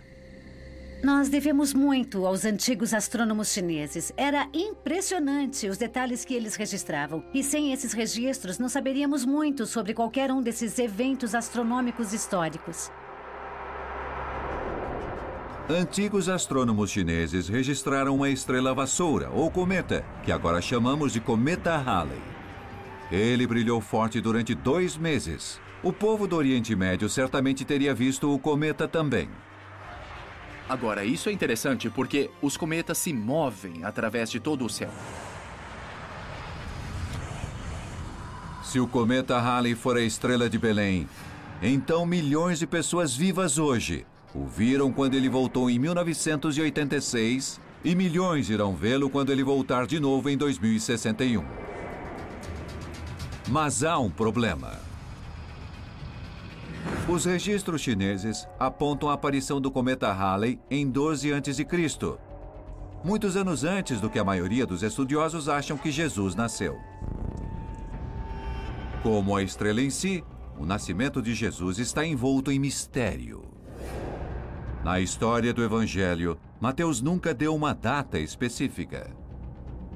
Nós 1.04 1.30
devemos 1.30 1.74
muito 1.74 2.28
aos 2.28 2.46
antigos 2.46 2.94
astrônomos 2.94 3.52
chineses. 3.52 4.14
Era 4.16 4.48
impressionante 4.54 5.68
os 5.68 5.78
detalhes 5.78 6.24
que 6.24 6.34
eles 6.34 6.56
registravam. 6.56 7.24
E 7.34 7.44
sem 7.44 7.74
esses 7.74 7.92
registros, 7.92 8.60
não 8.60 8.70
saberíamos 8.70 9.26
muito 9.26 9.66
sobre 9.66 9.96
qualquer 9.96 10.32
um 10.32 10.44
desses 10.44 10.78
eventos 10.78 11.34
astronômicos 11.34 12.14
históricos. 12.14 12.92
Antigos 15.68 16.30
astrônomos 16.30 16.92
chineses 16.92 17.48
registraram 17.48 18.16
uma 18.16 18.30
estrela 18.30 18.74
vassoura, 18.74 19.30
ou 19.32 19.50
cometa, 19.50 20.06
que 20.24 20.32
agora 20.32 20.62
chamamos 20.62 21.14
de 21.14 21.20
cometa 21.20 21.78
Halley. 21.78 22.41
Ele 23.12 23.46
brilhou 23.46 23.82
forte 23.82 24.22
durante 24.22 24.56
dois 24.56 24.96
meses. 24.96 25.60
O 25.84 25.92
povo 25.92 26.28
do 26.28 26.36
Oriente 26.36 26.76
Médio 26.76 27.10
certamente 27.10 27.66
teria 27.66 27.94
visto 27.94 28.34
o 28.34 28.40
cometa 28.40 28.88
também. 28.88 29.28
Agora, 30.70 31.04
isso 31.04 31.28
é 31.28 31.32
interessante 31.34 31.90
porque 31.90 32.30
os 32.42 32.56
cometas 32.56 32.98
se 32.98 33.12
movem 33.12 33.84
através 33.84 34.32
de 34.32 34.40
todo 34.40 34.64
o 34.66 34.70
céu. 34.70 34.90
Se 38.64 38.80
o 38.80 38.88
cometa 38.88 39.38
Halley 39.38 39.76
for 39.76 39.98
a 39.98 40.02
estrela 40.02 40.50
de 40.50 40.58
Belém, 40.58 41.10
então 41.62 42.06
milhões 42.06 42.60
de 42.60 42.66
pessoas 42.66 43.14
vivas 43.14 43.58
hoje 43.58 44.06
o 44.34 44.46
viram 44.46 44.94
quando 44.94 45.16
ele 45.16 45.28
voltou 45.28 45.70
em 45.70 45.78
1986 45.78 47.60
e 47.84 47.96
milhões 47.96 48.50
irão 48.50 48.74
vê-lo 48.74 49.10
quando 49.10 49.32
ele 49.32 49.44
voltar 49.44 49.86
de 49.86 50.00
novo 50.00 50.30
em 50.30 50.38
2061. 50.38 51.71
Mas 53.52 53.84
há 53.84 54.00
um 54.00 54.10
problema. 54.10 54.80
Os 57.06 57.26
registros 57.26 57.82
chineses 57.82 58.48
apontam 58.58 59.10
a 59.10 59.14
aparição 59.14 59.60
do 59.60 59.70
cometa 59.70 60.10
Halley 60.10 60.58
em 60.70 60.90
12 60.90 61.34
a.C., 61.34 61.68
muitos 63.04 63.36
anos 63.36 63.66
antes 63.66 64.00
do 64.00 64.10
que 64.10 64.18
a 64.18 64.24
maioria 64.24 64.66
dos 64.66 64.84
estudiosos 64.84 65.50
acham 65.50 65.78
que 65.78 65.92
Jesus 65.92 66.34
nasceu. 66.34 66.80
Como 69.04 69.36
a 69.36 69.44
estrela 69.44 69.82
em 69.82 69.90
si, 69.90 70.24
o 70.58 70.66
nascimento 70.66 71.22
de 71.22 71.36
Jesus 71.36 71.78
está 71.78 72.06
envolto 72.06 72.54
em 72.54 72.58
mistério. 72.58 73.44
Na 74.82 75.02
história 75.02 75.54
do 75.54 75.62
Evangelho, 75.62 76.40
Mateus 76.58 77.02
nunca 77.02 77.34
deu 77.34 77.54
uma 77.54 77.74
data 77.74 78.18
específica. 78.18 79.14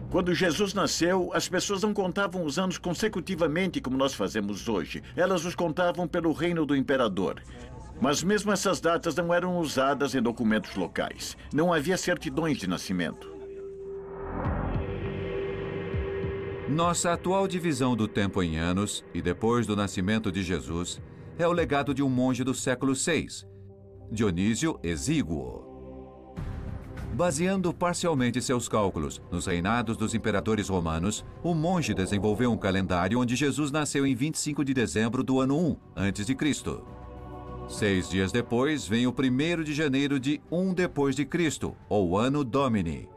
Quando 0.10 0.34
Jesus 0.34 0.74
nasceu, 0.74 1.32
as 1.34 1.50
pessoas 1.50 1.82
não 1.82 1.94
contavam 1.94 2.46
os 2.46 2.58
anos 2.58 2.78
consecutivamente 2.78 3.82
como 3.82 3.98
nós 3.98 4.14
fazemos 4.14 4.70
hoje. 4.70 5.02
Elas 5.16 5.44
os 5.46 5.56
contavam 5.56 6.08
pelo 6.08 6.32
reino 6.32 6.66
do 6.66 6.76
imperador. 6.76 7.42
Mas 8.00 8.24
mesmo 8.24 8.52
essas 8.52 8.80
datas 8.80 9.16
não 9.16 9.34
eram 9.34 9.58
usadas 9.58 10.16
em 10.16 10.22
documentos 10.22 10.76
locais. 10.76 11.36
Não 11.54 11.74
havia 11.74 11.98
certidões 11.98 12.58
de 12.58 12.68
nascimento. 12.68 13.34
Nossa 16.70 17.14
atual 17.14 17.48
divisão 17.48 17.96
do 17.96 18.08
tempo 18.08 18.42
em 18.42 18.58
anos 18.58 19.06
e 19.14 19.22
depois 19.22 19.68
do 19.68 19.76
nascimento 19.76 20.32
de 20.32 20.42
Jesus 20.42 21.00
é 21.38 21.48
o 21.48 21.52
legado 21.52 21.94
de 21.94 22.02
um 22.02 22.10
monge 22.10 22.44
do 22.44 22.54
século 22.54 22.94
VI, 22.94 23.28
Dionísio 24.12 24.80
Exíguo. 24.82 25.65
Baseando 27.16 27.74
parcialmente 27.74 28.42
seus 28.42 28.68
cálculos 28.68 29.22
nos 29.32 29.46
reinados 29.46 29.96
dos 29.96 30.14
imperadores 30.14 30.68
romanos, 30.68 31.24
o 31.42 31.56
monge 31.56 31.94
desenvolveu 31.94 32.52
um 32.52 32.58
calendário 32.58 33.22
onde 33.22 33.38
Jesus 33.38 33.72
nasceu 33.72 34.06
em 34.06 34.14
25 34.14 34.66
de 34.66 34.74
dezembro 34.74 35.24
do 35.24 35.40
ano 35.40 35.58
1 35.58 35.78
a.C. 35.96 36.36
Seis 37.70 38.10
dias 38.10 38.34
depois 38.34 38.86
vem 38.86 39.08
o 39.08 39.16
1 39.18 39.64
de 39.64 39.74
janeiro 39.74 40.20
de 40.20 40.42
1 40.52 40.74
depois 40.74 41.16
de 41.16 41.24
Cristo, 41.24 41.74
ou 41.88 42.18
Ano 42.18 42.44
Domini, 42.44 43.08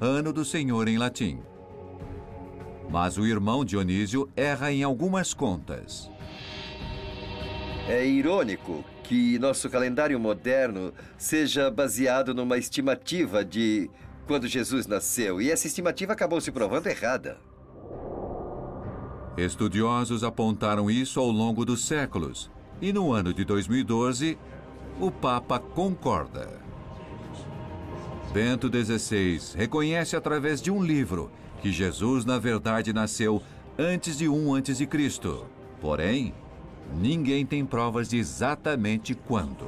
Ano 0.00 0.32
do 0.32 0.44
Senhor 0.44 0.86
em 0.86 0.96
latim. 0.96 1.40
Mas 2.88 3.18
o 3.18 3.26
irmão 3.26 3.64
Dionísio 3.64 4.30
erra 4.36 4.70
em 4.70 4.84
algumas 4.84 5.34
contas. 5.34 6.08
É 7.88 8.06
irônico 8.06 8.84
que 9.08 9.38
nosso 9.38 9.70
calendário 9.70 10.20
moderno 10.20 10.92
seja 11.16 11.70
baseado 11.70 12.34
numa 12.34 12.58
estimativa 12.58 13.42
de 13.42 13.90
quando 14.26 14.46
Jesus 14.46 14.86
nasceu, 14.86 15.40
e 15.40 15.50
essa 15.50 15.66
estimativa 15.66 16.12
acabou 16.12 16.38
se 16.42 16.52
provando 16.52 16.88
errada. 16.88 17.38
Estudiosos 19.38 20.22
apontaram 20.22 20.90
isso 20.90 21.18
ao 21.18 21.30
longo 21.30 21.64
dos 21.64 21.86
séculos, 21.86 22.50
e 22.82 22.92
no 22.92 23.10
ano 23.10 23.32
de 23.32 23.46
2012, 23.46 24.36
o 25.00 25.10
Papa 25.10 25.58
concorda. 25.58 26.60
Bento 28.30 28.68
XVI 28.68 29.56
reconhece 29.56 30.16
através 30.16 30.60
de 30.60 30.70
um 30.70 30.84
livro 30.84 31.30
que 31.62 31.72
Jesus, 31.72 32.26
na 32.26 32.38
verdade, 32.38 32.92
nasceu 32.92 33.42
antes 33.78 34.18
de 34.18 34.28
1 34.28 34.54
a.C. 34.56 34.86
Porém, 35.80 36.34
ninguém 36.96 37.44
tem 37.44 37.64
provas 37.64 38.08
de 38.08 38.18
exatamente 38.18 39.14
quando. 39.14 39.66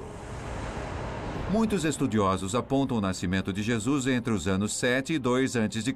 Muitos 1.50 1.85
estudiosos 1.85 2.55
apontam 2.55 2.99
o 2.99 3.00
nascimento 3.00 3.53
de 3.53 3.62
Jesus 3.62 4.07
entre 4.07 4.33
os 4.33 4.47
anos 4.47 4.73
7 4.73 5.15
e 5.15 5.19
2 5.19 5.57
a.C. 5.57 5.95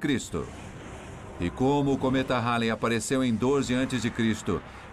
E 1.39 1.49
como 1.49 1.93
o 1.93 1.97
cometa 1.97 2.37
Halley 2.37 2.69
apareceu 2.69 3.23
em 3.23 3.33
12 3.33 3.73
a.C., 3.73 4.11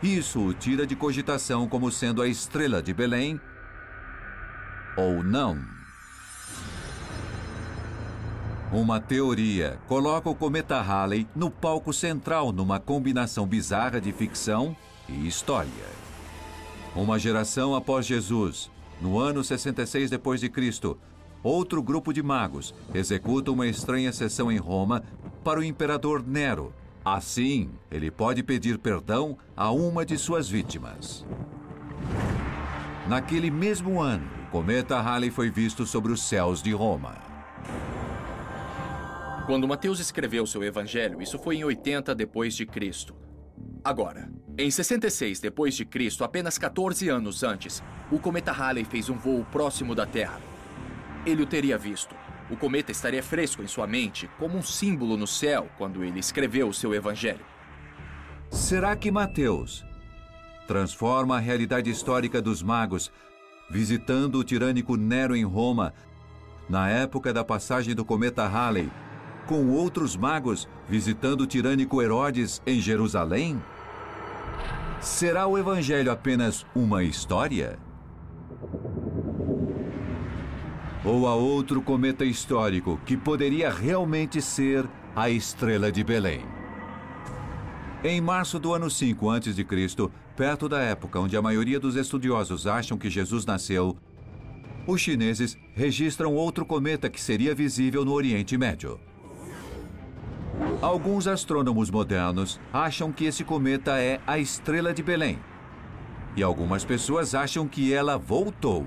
isso 0.03 0.41
o 0.41 0.53
tira 0.53 0.87
de 0.87 0.97
cogitação 0.97 1.69
como 1.69 1.91
sendo 1.91 2.23
a 2.23 2.29
estrela 2.29 2.83
de 2.83 2.93
Belém 2.93 3.41
ou 4.97 5.23
não. 5.23 5.59
Uma 8.73 8.99
teoria 8.99 9.79
coloca 9.87 10.31
o 10.31 10.35
cometa 10.35 10.81
Halley 10.81 11.29
no 11.37 11.51
palco 11.51 11.93
central 11.93 12.53
numa 12.53 12.81
combinação 12.81 13.47
bizarra 13.47 14.01
de 14.01 14.13
ficção 14.13 14.77
e 15.09 15.27
história. 15.27 15.92
Uma 16.95 17.19
geração 17.19 17.75
após 17.75 18.05
Jesus, 18.05 18.71
no 19.01 19.19
ano 19.19 19.43
66 19.43 20.11
depois 20.11 20.41
de 20.41 20.51
Cristo, 20.51 20.99
outro 21.43 21.83
grupo 21.83 22.13
de 22.13 22.23
magos 22.23 22.75
executa 22.95 23.51
uma 23.51 23.67
estranha 23.67 24.13
sessão 24.13 24.53
em 24.53 24.59
Roma 24.59 25.03
para 25.43 25.59
o 25.59 25.65
imperador 25.65 26.23
Nero. 26.23 26.71
Assim, 27.03 27.71
ele 27.91 28.11
pode 28.11 28.43
pedir 28.43 28.79
perdão 28.79 29.39
a 29.57 29.71
uma 29.71 30.05
de 30.05 30.19
suas 30.19 30.51
vítimas. 30.51 31.25
Naquele 33.09 33.51
mesmo 33.51 33.99
ano, 33.99 34.29
o 34.47 34.51
cometa 34.51 35.01
Halley 35.01 35.31
foi 35.31 35.51
visto 35.51 35.87
sobre 35.87 36.13
os 36.13 36.23
céus 36.23 36.63
de 36.63 36.73
Roma. 36.73 37.17
Quando 39.47 39.67
Mateus 39.67 39.99
escreveu 39.99 40.47
seu 40.47 40.63
evangelho, 40.63 41.23
isso 41.23 41.39
foi 41.39 41.57
em 41.57 41.65
80 41.65 42.15
depois 42.15 42.55
de 42.55 42.67
Cristo. 42.67 43.22
Agora, 43.85 44.31
em 44.57 44.71
66 44.71 45.41
depois 45.41 45.75
de 45.75 45.85
Cristo, 45.85 46.25
apenas 46.25 46.59
14 46.59 47.09
anos 47.09 47.43
antes, 47.43 47.83
o 48.11 48.19
cometa 48.19 48.53
Halley 48.53 48.85
fez 48.85 49.09
um 49.09 49.17
voo 49.17 49.45
próximo 49.51 49.95
da 49.95 50.07
Terra. 50.07 50.41
Ele 51.27 51.43
o 51.43 51.47
teria 51.47 51.79
visto. 51.79 52.15
O 52.51 52.57
cometa 52.57 52.93
estaria 52.93 53.23
fresco 53.23 53.63
em 53.63 53.67
sua 53.67 53.87
mente, 53.87 54.29
como 54.39 54.59
um 54.59 54.63
símbolo 54.63 55.17
no 55.17 55.27
céu, 55.27 55.69
quando 55.79 56.05
ele 56.05 56.21
escreveu 56.21 56.69
o 56.69 56.75
seu 56.75 56.95
evangelho. 56.95 57.45
Será 58.51 58.95
que 58.95 59.11
Mateus 59.11 59.85
transforma 60.67 61.37
a 61.37 61.41
realidade 61.41 61.91
histórica 61.91 62.41
dos 62.41 62.63
magos, 62.63 63.11
visitando 63.71 64.39
o 64.39 64.45
tirânico 64.45 64.97
Nero 64.97 65.35
em 65.35 65.45
Roma, 65.45 65.95
na 66.69 66.89
época 66.89 67.33
da 67.33 67.43
passagem 67.43 67.95
do 67.95 68.05
cometa 68.05 68.47
Halley, 68.47 68.91
com 69.47 69.71
outros 69.71 70.17
magos 70.17 70.69
visitando 70.89 71.43
o 71.43 71.47
tirânico 71.47 72.01
Herodes 72.01 72.63
em 72.67 72.81
Jerusalém? 72.81 73.61
Será 75.01 75.47
o 75.47 75.59
Evangelho 75.59 76.13
apenas 76.13 76.65
uma 76.75 77.03
história? 77.03 77.79
Ou 81.05 81.27
há 81.27 81.35
outro 81.35 81.83
cometa 81.83 82.25
histórico 82.25 83.01
que 83.05 83.17
poderia 83.17 83.69
realmente 83.69 84.41
ser 84.41 84.89
a 85.17 85.29
estrela 85.29 85.91
de 85.91 86.05
Belém? 86.05 86.45
Em 88.05 88.21
março 88.21 88.59
do 88.59 88.73
ano 88.73 88.89
5 88.89 89.31
a.C., 89.31 89.67
perto 90.37 90.69
da 90.69 90.81
época 90.81 91.21
onde 91.21 91.37
a 91.37 91.43
maioria 91.43 91.79
dos 91.79 91.97
estudiosos 91.97 92.67
acham 92.67 92.97
que 92.97 93.11
Jesus 93.11 93.45
nasceu, 93.45 93.97
os 94.87 95.01
chineses 95.01 95.57
registram 95.75 96.35
outro 96.35 96.65
cometa 96.65 97.09
que 97.09 97.21
seria 97.21 97.55
visível 97.55 98.05
no 98.05 98.13
Oriente 98.13 98.57
Médio. 98.57 98.99
Alguns 100.81 101.27
astrônomos 101.27 101.91
modernos 101.91 102.61
acham 102.73 103.13
que 103.13 103.25
esse 103.25 103.45
cometa 103.45 104.01
é 104.01 104.21
a 104.27 104.39
estrela 104.39 104.93
de 104.93 105.03
Belém. 105.03 105.39
E 106.37 106.43
algumas 106.43 106.85
pessoas 106.85 107.35
acham 107.35 107.69
que 107.69 107.93
ela 107.93 108.17
voltou. 108.17 108.87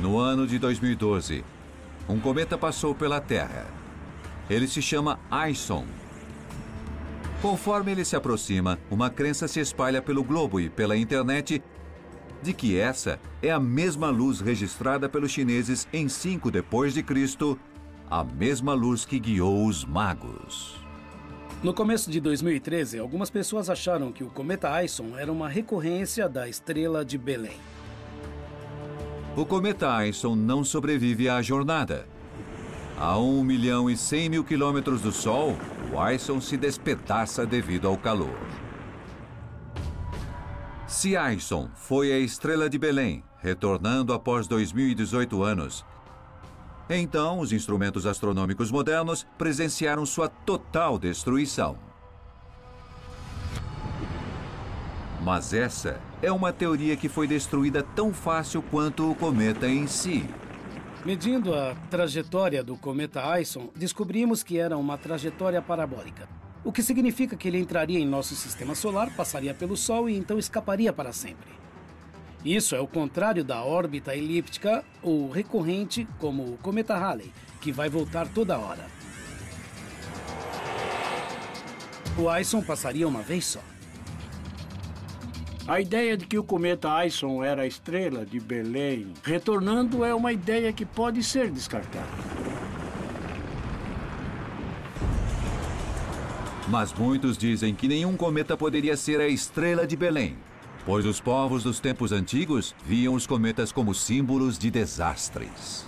No 0.00 0.18
ano 0.18 0.46
de 0.46 0.58
2012, 0.58 1.44
um 2.08 2.18
cometa 2.18 2.58
passou 2.58 2.94
pela 2.94 3.20
Terra. 3.20 3.66
Ele 4.50 4.66
se 4.66 4.82
chama 4.82 5.18
Ison. 5.48 5.84
Conforme 7.40 7.92
ele 7.92 8.04
se 8.04 8.14
aproxima, 8.14 8.78
uma 8.90 9.08
crença 9.08 9.48
se 9.48 9.58
espalha 9.60 10.02
pelo 10.02 10.22
globo 10.22 10.60
e 10.60 10.68
pela 10.68 10.96
internet 10.96 11.62
de 12.42 12.52
que 12.52 12.76
essa 12.76 13.20
é 13.40 13.50
a 13.50 13.60
mesma 13.60 14.10
luz 14.10 14.40
registrada 14.40 15.08
pelos 15.08 15.30
chineses 15.30 15.86
em 15.92 16.08
5 16.08 16.50
depois 16.50 16.92
de 16.92 17.02
Cristo, 17.02 17.58
a 18.10 18.24
mesma 18.24 18.74
luz 18.74 19.04
que 19.04 19.18
guiou 19.18 19.66
os 19.66 19.84
magos. 19.84 20.82
No 21.62 21.72
começo 21.72 22.10
de 22.10 22.20
2013, 22.20 22.98
algumas 22.98 23.30
pessoas 23.30 23.70
acharam 23.70 24.10
que 24.10 24.24
o 24.24 24.28
cometa 24.28 24.82
Ison 24.82 25.16
era 25.16 25.30
uma 25.30 25.48
recorrência 25.48 26.28
da 26.28 26.48
estrela 26.48 27.04
de 27.04 27.16
Belém. 27.16 27.56
O 29.36 29.46
cometa 29.46 30.04
Ison 30.04 30.34
não 30.34 30.64
sobrevive 30.64 31.28
à 31.28 31.40
jornada. 31.40 32.06
A 32.98 33.16
1 33.16 33.44
milhão 33.44 33.88
e 33.88 33.96
100 33.96 34.28
mil 34.28 34.44
quilômetros 34.44 35.00
do 35.00 35.12
Sol, 35.12 35.56
o 35.92 36.10
Ison 36.10 36.40
se 36.40 36.56
despedaça 36.56 37.46
devido 37.46 37.86
ao 37.86 37.96
calor. 37.96 38.36
Se 40.92 41.16
Aison 41.16 41.70
foi 41.74 42.12
a 42.12 42.18
estrela 42.18 42.68
de 42.68 42.78
Belém, 42.78 43.24
retornando 43.38 44.12
após 44.12 44.46
2018 44.46 45.42
anos, 45.42 45.86
então 46.86 47.38
os 47.38 47.50
instrumentos 47.50 48.04
astronômicos 48.04 48.70
modernos 48.70 49.26
presenciaram 49.38 50.04
sua 50.04 50.28
total 50.28 50.98
destruição. 50.98 51.78
Mas 55.22 55.54
essa 55.54 55.98
é 56.20 56.30
uma 56.30 56.52
teoria 56.52 56.94
que 56.94 57.08
foi 57.08 57.26
destruída 57.26 57.82
tão 57.82 58.12
fácil 58.12 58.60
quanto 58.60 59.10
o 59.10 59.14
cometa 59.14 59.66
em 59.66 59.86
si. 59.86 60.28
Medindo 61.06 61.54
a 61.54 61.74
trajetória 61.88 62.62
do 62.62 62.76
cometa 62.76 63.26
Aison, 63.32 63.70
descobrimos 63.74 64.42
que 64.42 64.58
era 64.58 64.76
uma 64.76 64.98
trajetória 64.98 65.62
parabólica 65.62 66.41
o 66.64 66.72
que 66.72 66.82
significa 66.82 67.36
que 67.36 67.48
ele 67.48 67.58
entraria 67.58 67.98
em 67.98 68.06
nosso 68.06 68.36
sistema 68.36 68.74
solar, 68.74 69.14
passaria 69.16 69.52
pelo 69.52 69.76
Sol 69.76 70.08
e 70.08 70.16
então 70.16 70.38
escaparia 70.38 70.92
para 70.92 71.12
sempre. 71.12 71.50
Isso 72.44 72.74
é 72.74 72.80
o 72.80 72.86
contrário 72.86 73.44
da 73.44 73.62
órbita 73.62 74.16
elíptica 74.16 74.84
ou 75.02 75.30
recorrente, 75.30 76.06
como 76.18 76.42
o 76.42 76.58
cometa 76.58 76.96
Halley, 76.96 77.32
que 77.60 77.70
vai 77.70 77.88
voltar 77.88 78.26
toda 78.28 78.58
hora. 78.58 78.84
O 82.18 82.36
Ison 82.36 82.62
passaria 82.62 83.06
uma 83.06 83.22
vez 83.22 83.44
só. 83.44 83.60
A 85.66 85.80
ideia 85.80 86.16
de 86.16 86.26
que 86.26 86.36
o 86.36 86.42
cometa 86.42 87.06
Ison 87.06 87.42
era 87.42 87.62
a 87.62 87.66
estrela 87.66 88.26
de 88.26 88.40
Belém 88.40 89.12
retornando 89.22 90.04
é 90.04 90.12
uma 90.12 90.32
ideia 90.32 90.72
que 90.72 90.84
pode 90.84 91.22
ser 91.22 91.50
descartada. 91.50 92.41
Mas 96.72 96.90
muitos 96.90 97.36
dizem 97.36 97.74
que 97.74 97.86
nenhum 97.86 98.16
cometa 98.16 98.56
poderia 98.56 98.96
ser 98.96 99.20
a 99.20 99.28
estrela 99.28 99.86
de 99.86 99.94
Belém, 99.94 100.38
pois 100.86 101.04
os 101.04 101.20
povos 101.20 101.62
dos 101.62 101.78
tempos 101.78 102.12
antigos 102.12 102.74
viam 102.86 103.12
os 103.12 103.26
cometas 103.26 103.70
como 103.70 103.94
símbolos 103.94 104.58
de 104.58 104.70
desastres. 104.70 105.84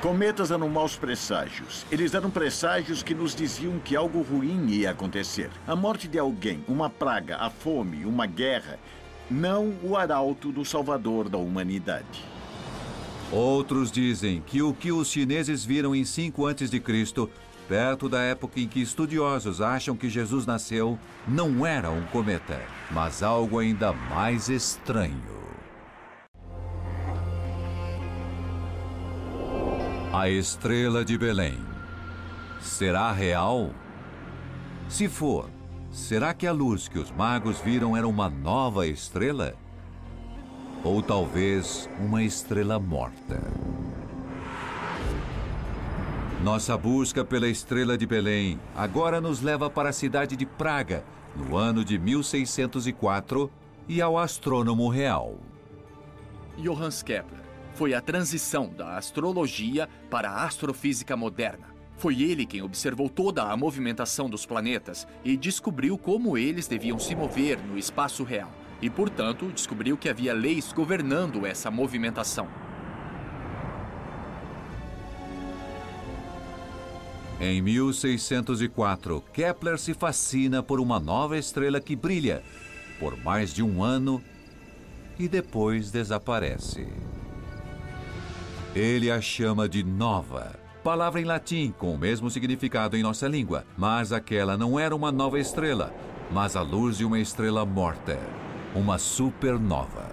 Cometas 0.00 0.52
eram 0.52 0.68
maus 0.68 0.94
presságios. 0.96 1.84
Eles 1.90 2.14
eram 2.14 2.30
presságios 2.30 3.02
que 3.02 3.16
nos 3.16 3.34
diziam 3.34 3.80
que 3.80 3.96
algo 3.96 4.22
ruim 4.22 4.68
ia 4.68 4.92
acontecer. 4.92 5.50
A 5.66 5.74
morte 5.74 6.06
de 6.06 6.16
alguém, 6.16 6.62
uma 6.68 6.88
praga, 6.88 7.36
a 7.38 7.50
fome, 7.50 8.04
uma 8.04 8.26
guerra. 8.26 8.78
Não 9.28 9.74
o 9.82 9.96
arauto 9.96 10.52
do 10.52 10.64
salvador 10.64 11.28
da 11.28 11.36
humanidade. 11.36 12.24
Outros 13.32 13.90
dizem 13.90 14.40
que 14.46 14.62
o 14.62 14.72
que 14.72 14.92
os 14.92 15.10
chineses 15.10 15.64
viram 15.64 15.96
em 15.96 16.04
5 16.04 16.46
a.C., 16.46 16.80
perto 17.68 18.08
da 18.08 18.22
época 18.22 18.58
em 18.58 18.66
que 18.66 18.80
estudiosos 18.80 19.60
acham 19.60 19.94
que 19.94 20.08
Jesus 20.08 20.46
nasceu, 20.46 20.98
não 21.28 21.66
era 21.66 21.90
um 21.90 22.02
cometa, 22.06 22.58
mas 22.90 23.22
algo 23.22 23.58
ainda 23.58 23.92
mais 23.92 24.48
estranho. 24.48 25.38
A 30.10 30.28
estrela 30.30 31.04
de 31.04 31.18
Belém. 31.18 31.58
Será 32.60 33.12
real? 33.12 33.70
Se 34.88 35.06
for, 35.06 35.48
será 35.92 36.32
que 36.32 36.46
a 36.46 36.52
luz 36.52 36.88
que 36.88 36.98
os 36.98 37.10
magos 37.12 37.60
viram 37.60 37.94
era 37.94 38.08
uma 38.08 38.30
nova 38.30 38.86
estrela? 38.86 39.54
Ou 40.82 41.02
talvez 41.02 41.88
uma 42.00 42.22
estrela 42.22 42.78
morta? 42.78 43.40
Nossa 46.42 46.78
busca 46.78 47.24
pela 47.24 47.48
estrela 47.48 47.98
de 47.98 48.06
Belém 48.06 48.60
agora 48.76 49.20
nos 49.20 49.42
leva 49.42 49.68
para 49.68 49.88
a 49.88 49.92
cidade 49.92 50.36
de 50.36 50.46
Praga, 50.46 51.04
no 51.34 51.56
ano 51.56 51.84
de 51.84 51.98
1604, 51.98 53.50
e 53.88 54.00
ao 54.00 54.16
astrônomo 54.16 54.88
real. 54.88 55.36
Johannes 56.56 57.02
Kepler 57.02 57.40
foi 57.74 57.92
a 57.92 58.00
transição 58.00 58.68
da 58.68 58.96
astrologia 58.96 59.88
para 60.08 60.30
a 60.30 60.44
astrofísica 60.44 61.16
moderna. 61.16 61.66
Foi 61.96 62.22
ele 62.22 62.46
quem 62.46 62.62
observou 62.62 63.08
toda 63.08 63.42
a 63.42 63.56
movimentação 63.56 64.30
dos 64.30 64.46
planetas 64.46 65.08
e 65.24 65.36
descobriu 65.36 65.98
como 65.98 66.38
eles 66.38 66.68
deviam 66.68 67.00
se 67.00 67.16
mover 67.16 67.58
no 67.58 67.76
espaço 67.76 68.22
real. 68.22 68.52
E, 68.80 68.88
portanto, 68.88 69.50
descobriu 69.52 69.96
que 69.96 70.08
havia 70.08 70.32
leis 70.32 70.72
governando 70.72 71.44
essa 71.44 71.68
movimentação. 71.68 72.46
Em 77.40 77.62
1604, 77.62 79.22
Kepler 79.32 79.78
se 79.78 79.94
fascina 79.94 80.62
por 80.62 80.80
uma 80.80 80.98
nova 80.98 81.38
estrela 81.38 81.80
que 81.80 81.94
brilha 81.94 82.42
por 82.98 83.16
mais 83.16 83.52
de 83.52 83.62
um 83.62 83.82
ano 83.82 84.22
e 85.18 85.28
depois 85.28 85.90
desaparece. 85.90 86.86
Ele 88.74 89.10
a 89.10 89.20
chama 89.20 89.68
de 89.68 89.82
nova, 89.82 90.58
palavra 90.84 91.20
em 91.20 91.24
latim 91.24 91.72
com 91.76 91.94
o 91.94 91.98
mesmo 91.98 92.30
significado 92.30 92.96
em 92.96 93.02
nossa 93.02 93.26
língua, 93.26 93.64
mas 93.76 94.12
aquela 94.12 94.56
não 94.56 94.78
era 94.78 94.94
uma 94.94 95.10
nova 95.10 95.38
estrela, 95.38 95.92
mas 96.30 96.56
a 96.56 96.62
luz 96.62 96.98
de 96.98 97.04
uma 97.04 97.18
estrela 97.18 97.64
morta, 97.64 98.18
uma 98.74 98.98
supernova. 98.98 100.08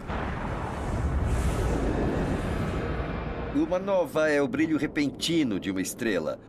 Uma 3.56 3.80
nova 3.80 4.30
é 4.30 4.42
o 4.42 4.48
brilho 4.48 4.78
repentino 4.78 5.60
de 5.60 5.72
uma 5.72 5.82
estrela. 5.82 6.40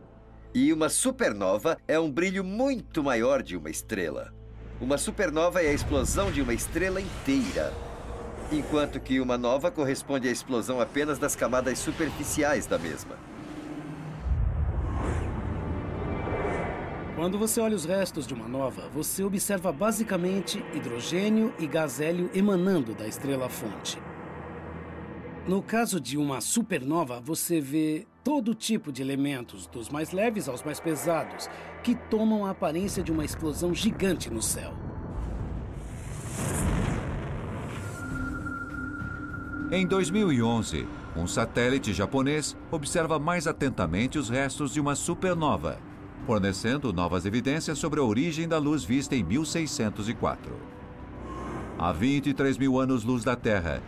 E 0.59 0.73
uma 0.73 0.89
supernova 0.89 1.77
é 1.87 1.99
um 1.99 2.11
brilho 2.11 2.43
muito 2.43 3.03
maior 3.03 3.43
de 3.43 3.55
uma 3.55 3.69
estrela. 3.69 4.33
Uma 4.81 4.97
supernova 4.97 5.61
é 5.61 5.69
a 5.69 5.71
explosão 5.71 6.31
de 6.31 6.41
uma 6.41 6.51
estrela 6.51 6.99
inteira 6.99 7.71
enquanto 8.51 8.99
que 8.99 9.19
uma 9.19 9.37
nova 9.37 9.69
corresponde 9.69 10.27
à 10.27 10.31
explosão 10.31 10.81
apenas 10.81 11.19
das 11.19 11.35
camadas 11.35 11.77
superficiais 11.77 12.65
da 12.65 12.79
mesma. 12.79 13.19
Quando 17.15 17.37
você 17.37 17.61
olha 17.61 17.75
os 17.75 17.85
restos 17.85 18.25
de 18.25 18.33
uma 18.33 18.47
nova, 18.47 18.89
você 18.89 19.23
observa 19.23 19.71
basicamente 19.71 20.65
hidrogênio 20.73 21.53
e 21.59 21.67
gás 21.67 22.01
hélio 22.01 22.31
emanando 22.33 22.95
da 22.95 23.07
estrela-fonte. 23.07 23.99
No 25.47 25.61
caso 25.61 25.97
de 25.97 26.17
uma 26.17 26.41
supernova, 26.41 27.21
você 27.21 27.61
vê 27.61 28.05
todo 28.21 28.53
tipo 28.53 28.91
de 28.91 29.01
elementos, 29.01 29.65
dos 29.65 29.87
mais 29.87 30.11
leves 30.11 30.49
aos 30.49 30.61
mais 30.61 30.77
pesados, 30.77 31.49
que 31.81 31.95
tomam 31.95 32.45
a 32.45 32.49
aparência 32.49 33.01
de 33.01 33.13
uma 33.13 33.23
explosão 33.23 33.73
gigante 33.73 34.29
no 34.29 34.41
céu. 34.41 34.73
Em 39.71 39.87
2011, 39.87 40.85
um 41.15 41.25
satélite 41.25 41.93
japonês 41.93 42.57
observa 42.69 43.17
mais 43.17 43.47
atentamente 43.47 44.17
os 44.17 44.27
restos 44.27 44.73
de 44.73 44.81
uma 44.81 44.95
supernova, 44.95 45.79
fornecendo 46.25 46.91
novas 46.91 47.25
evidências 47.25 47.79
sobre 47.79 48.01
a 48.01 48.03
origem 48.03 48.49
da 48.49 48.57
luz 48.57 48.83
vista 48.83 49.15
em 49.15 49.23
1604. 49.23 50.51
A 51.79 51.93
23 51.93 52.57
mil 52.57 52.77
anos-luz 52.77 53.23
da 53.23 53.35
Terra, 53.35 53.81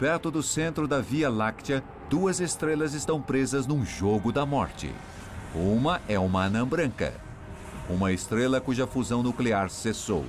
perto 0.00 0.30
do 0.30 0.42
centro 0.42 0.88
da 0.88 0.98
Via 0.98 1.28
Láctea, 1.28 1.84
duas 2.08 2.40
estrelas 2.40 2.94
estão 2.94 3.20
presas 3.20 3.66
num 3.66 3.84
jogo 3.84 4.32
da 4.32 4.46
morte. 4.46 4.90
Uma 5.54 6.00
é 6.08 6.18
uma 6.18 6.46
anã 6.46 6.66
branca, 6.66 7.12
uma 7.86 8.10
estrela 8.10 8.62
cuja 8.62 8.86
fusão 8.86 9.22
nuclear 9.22 9.68
cessou. 9.68 10.24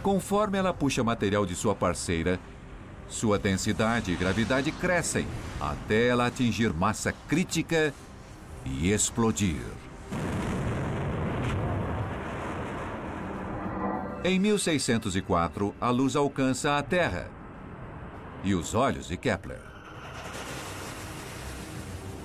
Conforme 0.00 0.58
ela 0.58 0.72
puxa 0.72 1.02
material 1.02 1.44
de 1.44 1.56
sua 1.56 1.74
parceira, 1.74 2.38
sua 3.08 3.36
densidade 3.36 4.12
e 4.12 4.16
gravidade 4.16 4.70
crescem 4.70 5.26
até 5.60 6.06
ela 6.06 6.26
atingir 6.26 6.72
massa 6.72 7.12
crítica 7.26 7.92
e 8.64 8.92
explodir. 8.92 9.60
Em 14.24 14.38
1604, 14.38 15.74
a 15.80 15.90
luz 15.90 16.16
alcança 16.16 16.76
a 16.76 16.82
Terra 16.82 17.28
e 18.42 18.54
os 18.54 18.74
olhos 18.74 19.08
de 19.08 19.16
Kepler. 19.16 19.60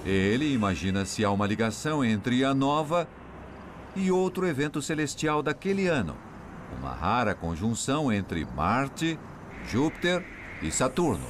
Ele 0.05 0.51
imagina 0.51 1.05
se 1.05 1.23
há 1.23 1.29
uma 1.29 1.45
ligação 1.45 2.03
entre 2.03 2.43
a 2.43 2.53
nova 2.53 3.07
e 3.95 4.11
outro 4.11 4.47
evento 4.47 4.81
celestial 4.81 5.43
daquele 5.43 5.87
ano 5.87 6.17
uma 6.77 6.93
rara 6.93 7.35
conjunção 7.35 8.11
entre 8.11 8.45
Marte, 8.45 9.19
Júpiter 9.67 10.25
e 10.61 10.71
Saturno. 10.71 11.25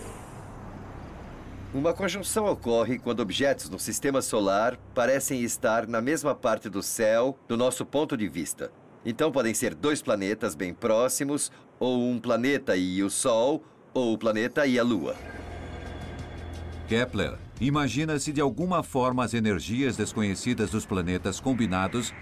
Uma 1.73 1.93
conjunção 1.93 2.45
ocorre 2.45 2.99
quando 2.99 3.21
objetos 3.21 3.69
no 3.69 3.79
sistema 3.79 4.21
solar 4.21 4.77
parecem 4.93 5.41
estar 5.41 5.87
na 5.87 6.01
mesma 6.01 6.35
parte 6.35 6.69
do 6.69 6.83
céu 6.83 7.37
do 7.47 7.55
nosso 7.55 7.85
ponto 7.85 8.17
de 8.17 8.27
vista. 8.27 8.71
Então 9.05 9.31
podem 9.31 9.53
ser 9.53 9.73
dois 9.73 10.01
planetas 10.01 10.55
bem 10.55 10.73
próximos, 10.73 11.51
ou 11.79 12.09
um 12.09 12.19
planeta 12.19 12.75
e 12.75 13.01
o 13.03 13.09
Sol, 13.09 13.63
ou 13.93 14.13
o 14.13 14.17
planeta 14.17 14.65
e 14.67 14.77
a 14.77 14.83
Lua. 14.83 15.15
Kepler 16.87 17.37
imagina 17.59 18.19
se 18.19 18.31
de 18.31 18.41
alguma 18.41 18.83
forma 18.83 19.23
as 19.23 19.33
energias 19.33 19.95
desconhecidas 19.95 20.69
dos 20.69 20.85
planetas 20.85 21.39
combinados 21.39 22.13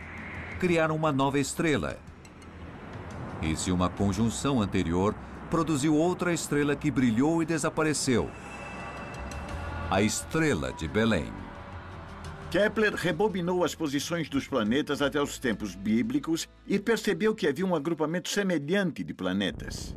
criaram 0.59 0.95
uma 0.95 1.11
nova 1.11 1.39
estrela 1.39 1.97
e 3.41 3.55
se 3.55 3.71
uma 3.71 3.89
conjunção 3.89 4.61
anterior 4.61 5.15
produziu 5.49 5.95
outra 5.95 6.33
estrela 6.33 6.75
que 6.75 6.91
brilhou 6.91 7.41
e 7.41 7.45
desapareceu. 7.45 8.29
A 9.89 10.01
estrela 10.01 10.71
de 10.73 10.87
Belém. 10.87 11.31
Kepler 12.51 12.95
rebobinou 12.95 13.63
as 13.63 13.75
posições 13.75 14.27
dos 14.27 14.47
planetas 14.47 15.03
até 15.03 15.21
os 15.21 15.38
tempos 15.38 15.75
bíblicos 15.75 16.49
e 16.67 16.79
percebeu 16.79 17.35
que 17.35 17.47
havia 17.47 17.65
um 17.65 17.75
agrupamento 17.75 18.27
semelhante 18.27 19.03
de 19.03 19.13
planetas. 19.13 19.95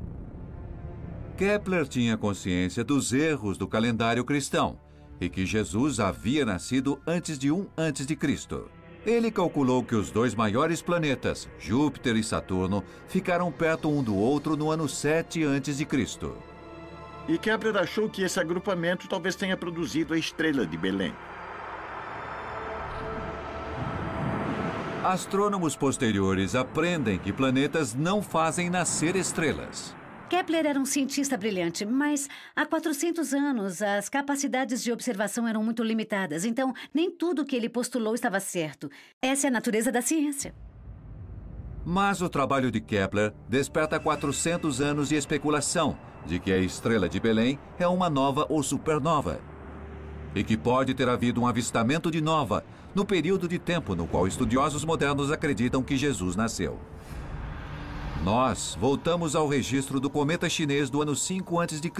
Kepler 1.39 1.89
tinha 1.89 2.15
consciência 2.15 2.85
dos 2.85 3.11
erros 3.15 3.57
do 3.57 3.67
calendário 3.67 4.23
cristão 4.23 4.79
e 5.19 5.31
que 5.31 5.47
Jesus 5.47 5.99
havia 5.99 6.45
nascido 6.45 7.01
antes 7.07 7.39
de 7.39 7.51
um 7.51 7.67
antes 7.77 8.07
de 8.07 8.15
Cristo. 8.15 8.71
Ele 9.07 9.31
calculou 9.31 9.83
que 9.83 9.95
os 9.95 10.11
dois 10.11 10.35
maiores 10.35 10.83
planetas, 10.83 11.49
Júpiter 11.59 12.17
e 12.17 12.23
Saturno, 12.23 12.85
ficaram 13.09 13.51
perto 13.51 13.89
um 13.89 14.03
do 14.03 14.15
outro 14.15 14.59
no 14.59 14.71
ano 14.71 14.87
7 14.87 15.43
a.C. 15.45 15.87
E 17.29 17.39
Kepler 17.39 17.79
achou 17.79 18.11
que 18.11 18.23
esse 18.23 18.39
agrupamento 18.39 19.09
talvez 19.09 19.35
tenha 19.35 19.57
produzido 19.57 20.13
a 20.13 20.19
estrela 20.19 20.67
de 20.67 20.77
Belém. 20.77 21.15
Astrônomos 25.05 25.75
posteriores 25.75 26.55
aprendem 26.55 27.19
que 27.19 27.33
planetas 27.33 27.93
não 27.93 28.23
fazem 28.23 28.71
nascer 28.71 29.17
estrelas. 29.17 29.97
Kepler 30.31 30.65
era 30.65 30.79
um 30.79 30.85
cientista 30.85 31.37
brilhante, 31.37 31.85
mas 31.85 32.29
há 32.55 32.65
400 32.65 33.35
anos 33.35 33.83
as 33.83 34.09
capacidades 34.09 34.81
de 34.81 34.93
observação 34.93 35.49
eram 35.49 35.61
muito 35.65 35.83
limitadas, 35.83 36.45
então 36.45 36.73
nem 36.95 37.11
tudo 37.11 37.45
que 37.45 37.57
ele 37.57 37.69
postulou 37.69 38.15
estava 38.15 38.39
certo. 38.39 38.89
Essa 39.21 39.49
é 39.49 39.51
a 39.51 39.53
natureza 39.53 39.91
da 39.91 40.01
ciência. 40.01 40.55
Mas 41.85 42.23
o 42.23 42.29
trabalho 42.29 42.71
de 42.71 42.81
Kepler 42.81 43.35
desperta 43.49 43.99
400 43.99 44.81
anos 44.81 45.09
de 45.09 45.17
especulação 45.17 45.99
de 46.25 46.39
que 46.39 46.53
a 46.53 46.59
estrela 46.59 47.09
de 47.09 47.19
Belém 47.19 47.59
é 47.77 47.89
uma 47.89 48.09
nova 48.09 48.47
ou 48.49 48.63
supernova. 48.63 49.41
E 50.35 50.43
que 50.43 50.57
pode 50.57 50.95
ter 50.95 51.09
havido 51.09 51.41
um 51.41 51.47
avistamento 51.47 52.11
de 52.11 52.21
nova 52.21 52.65
no 52.95 53.05
período 53.05 53.49
de 53.49 53.59
tempo 53.59 53.95
no 53.95 54.07
qual 54.07 54.27
estudiosos 54.27 54.85
modernos 54.85 55.31
acreditam 55.31 55.83
que 55.83 55.97
Jesus 55.97 56.37
nasceu. 56.37 56.79
Nós 58.25 58.77
voltamos 58.81 59.35
ao 59.35 59.49
registro 59.49 59.99
do 59.99 60.09
cometa 60.09 60.49
chinês 60.49 60.89
do 60.89 61.03
ano 61.03 61.17
5 61.17 61.61
a.C. 61.61 61.93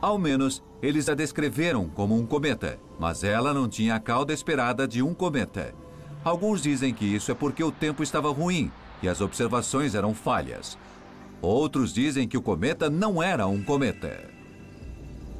Ao 0.00 0.18
menos, 0.18 0.62
eles 0.82 1.08
a 1.08 1.14
descreveram 1.14 1.88
como 1.88 2.14
um 2.14 2.26
cometa, 2.26 2.78
mas 3.00 3.24
ela 3.24 3.54
não 3.54 3.68
tinha 3.68 3.94
a 3.94 4.00
cauda 4.00 4.32
esperada 4.32 4.86
de 4.86 5.02
um 5.02 5.14
cometa. 5.14 5.74
Alguns 6.22 6.62
dizem 6.62 6.92
que 6.92 7.06
isso 7.06 7.32
é 7.32 7.34
porque 7.34 7.64
o 7.64 7.72
tempo 7.72 8.02
estava 8.02 8.30
ruim 8.30 8.70
e 9.02 9.08
as 9.08 9.20
observações 9.20 9.94
eram 9.94 10.14
falhas. 10.14 10.76
Outros 11.40 11.92
dizem 11.94 12.28
que 12.28 12.36
o 12.36 12.42
cometa 12.42 12.90
não 12.90 13.22
era 13.22 13.46
um 13.46 13.62
cometa. 13.62 14.37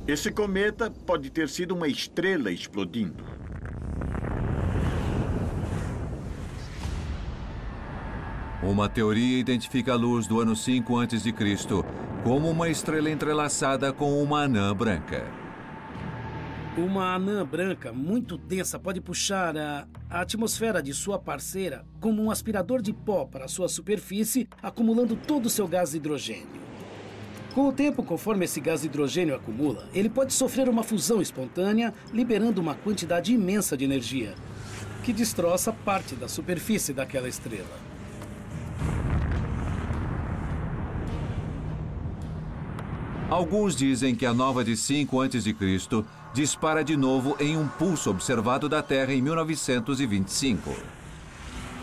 Esse 0.08 0.32
cometa 0.32 0.90
pode 0.90 1.28
ter 1.28 1.50
sido 1.50 1.74
uma 1.74 1.86
estrela 1.86 2.50
explodindo. 2.50 3.22
Uma 8.62 8.88
teoria 8.88 9.38
identifica 9.38 9.92
a 9.92 9.96
luz 9.96 10.26
do 10.26 10.40
ano 10.40 10.56
5 10.56 10.98
a.C. 10.98 11.30
como 12.24 12.48
uma 12.48 12.70
estrela 12.70 13.10
entrelaçada 13.10 13.92
com 13.92 14.22
uma 14.22 14.44
anã 14.44 14.74
branca. 14.74 15.26
Uma 16.74 17.14
anã 17.14 17.44
branca 17.44 17.92
muito 17.92 18.38
densa 18.38 18.78
pode 18.78 19.02
puxar 19.02 19.58
a, 19.58 19.86
a, 20.08 20.22
atmosfera 20.22 20.82
de 20.82 20.94
sua 20.94 21.18
parceira 21.18 21.84
como 22.00 22.22
um 22.22 22.30
aspirador 22.30 22.80
de 22.80 22.94
pó 22.94 23.26
para 23.26 23.46
sua 23.46 23.68
superfície, 23.68 24.48
acumulando 24.62 25.14
todo 25.14 25.46
o 25.46 25.50
seu 25.50 25.68
gás 25.68 25.92
hidrogênio. 25.92 26.67
Com 27.58 27.70
o 27.70 27.72
tempo, 27.72 28.04
conforme 28.04 28.44
esse 28.44 28.60
gás 28.60 28.82
de 28.82 28.86
hidrogênio 28.86 29.34
acumula, 29.34 29.88
ele 29.92 30.08
pode 30.08 30.32
sofrer 30.32 30.68
uma 30.68 30.84
fusão 30.84 31.20
espontânea, 31.20 31.92
liberando 32.12 32.60
uma 32.60 32.76
quantidade 32.76 33.34
imensa 33.34 33.76
de 33.76 33.84
energia, 33.84 34.36
que 35.02 35.12
destroça 35.12 35.72
parte 35.72 36.14
da 36.14 36.28
superfície 36.28 36.92
daquela 36.92 37.28
estrela. 37.28 37.66
Alguns 43.28 43.74
dizem 43.74 44.14
que 44.14 44.24
a 44.24 44.32
nova 44.32 44.62
de 44.62 44.76
5 44.76 45.20
a.C. 45.20 45.56
dispara 46.32 46.84
de 46.84 46.96
novo 46.96 47.36
em 47.40 47.56
um 47.56 47.66
pulso 47.66 48.08
observado 48.08 48.68
da 48.68 48.84
Terra 48.84 49.12
em 49.12 49.20
1925. 49.20 50.76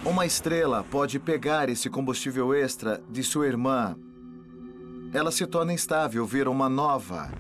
Uma 0.06 0.26
estrela 0.26 0.86
pode 0.90 1.20
pegar 1.20 1.68
esse 1.68 1.90
combustível 1.90 2.54
extra 2.54 3.04
de 3.12 3.22
sua 3.22 3.46
irmã. 3.46 3.98
Ela 5.16 5.32
se 5.32 5.48
torna 5.48 5.72
instável, 5.72 6.26
vira 6.26 6.52
uma 6.52 6.68
nova. 6.68 7.32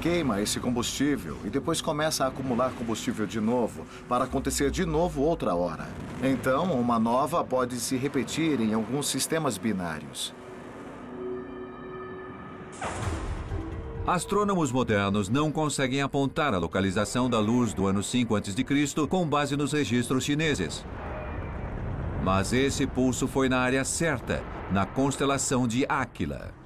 Queima 0.00 0.40
esse 0.40 0.58
combustível 0.58 1.38
e 1.44 1.48
depois 1.48 1.80
começa 1.80 2.24
a 2.24 2.26
acumular 2.26 2.72
combustível 2.72 3.24
de 3.28 3.40
novo, 3.40 3.86
para 4.08 4.24
acontecer 4.24 4.72
de 4.72 4.84
novo 4.84 5.22
outra 5.22 5.54
hora. 5.54 5.86
Então, 6.20 6.72
uma 6.72 6.98
nova 6.98 7.44
pode 7.44 7.78
se 7.78 7.96
repetir 7.96 8.60
em 8.60 8.74
alguns 8.74 9.06
sistemas 9.06 9.56
binários. 9.56 10.34
Astrônomos 14.04 14.72
modernos 14.72 15.28
não 15.28 15.52
conseguem 15.52 16.02
apontar 16.02 16.54
a 16.54 16.58
localização 16.58 17.30
da 17.30 17.38
luz 17.38 17.72
do 17.72 17.86
ano 17.86 18.02
5 18.02 18.34
a.C. 18.34 19.06
com 19.08 19.24
base 19.24 19.56
nos 19.56 19.72
registros 19.72 20.24
chineses. 20.24 20.84
Mas 22.24 22.52
esse 22.52 22.84
pulso 22.84 23.28
foi 23.28 23.48
na 23.48 23.60
área 23.60 23.84
certa, 23.84 24.42
na 24.72 24.84
constelação 24.84 25.68
de 25.68 25.86
Áquila. 25.88 26.65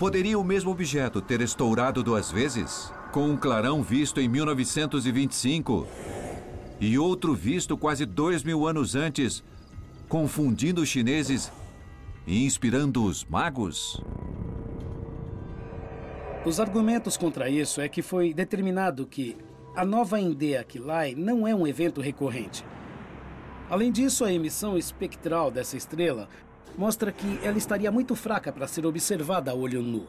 Poderia 0.00 0.38
o 0.38 0.42
mesmo 0.42 0.70
objeto 0.70 1.20
ter 1.20 1.42
estourado 1.42 2.02
duas 2.02 2.30
vezes? 2.30 2.90
Com 3.12 3.28
um 3.28 3.36
clarão 3.36 3.82
visto 3.82 4.18
em 4.18 4.30
1925 4.30 5.86
e 6.80 6.98
outro 6.98 7.34
visto 7.34 7.76
quase 7.76 8.06
dois 8.06 8.42
mil 8.42 8.66
anos 8.66 8.94
antes, 8.94 9.44
confundindo 10.08 10.80
os 10.80 10.88
chineses 10.88 11.52
e 12.26 12.46
inspirando 12.46 13.04
os 13.04 13.26
magos? 13.26 14.02
Os 16.46 16.58
argumentos 16.58 17.18
contra 17.18 17.50
isso 17.50 17.82
é 17.82 17.86
que 17.86 18.00
foi 18.00 18.32
determinado 18.32 19.06
que 19.06 19.36
a 19.76 19.84
nova 19.84 20.18
Indea 20.18 20.62
Aquilai 20.62 21.14
não 21.14 21.46
é 21.46 21.54
um 21.54 21.66
evento 21.66 22.00
recorrente. 22.00 22.64
Além 23.68 23.92
disso, 23.92 24.24
a 24.24 24.32
emissão 24.32 24.78
espectral 24.78 25.50
dessa 25.50 25.76
estrela 25.76 26.26
mostra 26.76 27.12
que 27.12 27.38
ela 27.42 27.58
estaria 27.58 27.90
muito 27.90 28.14
fraca 28.14 28.52
para 28.52 28.66
ser 28.66 28.86
observada 28.86 29.50
a 29.50 29.54
olho 29.54 29.82
nu. 29.82 30.06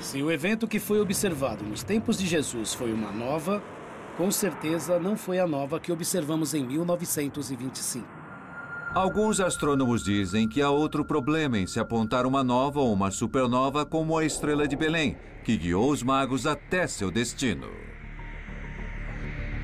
Se 0.00 0.22
o 0.22 0.30
evento 0.30 0.66
que 0.66 0.78
foi 0.78 1.00
observado 1.00 1.64
nos 1.64 1.82
tempos 1.82 2.18
de 2.18 2.26
Jesus 2.26 2.72
foi 2.72 2.92
uma 2.92 3.12
nova, 3.12 3.62
com 4.16 4.30
certeza 4.30 4.98
não 4.98 5.16
foi 5.16 5.38
a 5.38 5.46
nova 5.46 5.78
que 5.78 5.92
observamos 5.92 6.54
em 6.54 6.64
1925. 6.64 8.06
Alguns 8.94 9.38
astrônomos 9.38 10.02
dizem 10.02 10.48
que 10.48 10.62
há 10.62 10.70
outro 10.70 11.04
problema 11.04 11.58
em 11.58 11.66
se 11.66 11.78
apontar 11.78 12.24
uma 12.24 12.42
nova 12.42 12.80
ou 12.80 12.92
uma 12.92 13.10
supernova 13.10 13.84
como 13.84 14.16
a 14.16 14.24
estrela 14.24 14.66
de 14.66 14.76
Belém, 14.76 15.16
que 15.44 15.56
guiou 15.56 15.90
os 15.90 16.02
magos 16.02 16.46
até 16.46 16.86
seu 16.86 17.10
destino. 17.10 17.87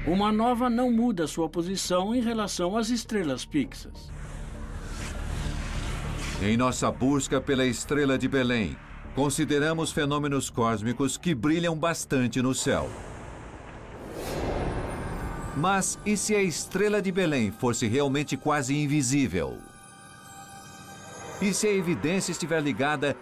Uma 0.06 0.30
nova 0.30 0.68
não 0.68 0.90
muda 0.92 1.26
sua 1.26 1.48
posição 1.48 2.14
em 2.14 2.20
relação 2.20 2.76
às 2.76 2.90
estrelas 2.90 3.42
fixas. 3.42 4.12
Em 6.42 6.58
nossa 6.58 6.90
busca 6.92 7.40
pela 7.40 7.64
estrela 7.64 8.18
de 8.18 8.28
Belém, 8.28 8.76
consideramos 9.14 9.92
fenômenos 9.92 10.50
cósmicos 10.50 11.16
que 11.16 11.34
brilham 11.34 11.74
bastante 11.74 12.42
no 12.42 12.54
céu. 12.54 12.90
Mas 15.56 15.98
e 16.04 16.18
se 16.18 16.34
a 16.34 16.42
estrela 16.42 17.00
de 17.00 17.10
Belém 17.10 17.50
fosse 17.50 17.86
realmente 17.86 18.36
quase 18.36 18.76
invisível? 18.76 19.56
E 21.40 21.54
se 21.54 21.66
a 21.66 21.72
evidência 21.72 22.32
estiver 22.32 22.60
ligada 22.60 23.16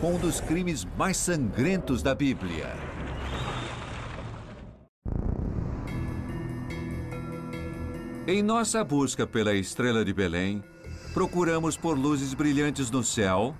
com 0.00 0.14
um 0.14 0.18
dos 0.18 0.40
crimes 0.40 0.84
mais 0.98 1.16
sangrentos 1.16 2.02
da 2.02 2.16
Bíblia? 2.16 2.93
Em 8.26 8.42
nossa 8.42 8.82
busca 8.82 9.26
pela 9.26 9.54
estrela 9.54 10.04
de 10.04 10.12
Belém, 10.12 10.62
procuramos 11.12 11.76
por 11.76 11.98
luzes 11.98 12.34
brilhantes 12.34 12.90
no 12.90 13.02
céu. 13.02 13.54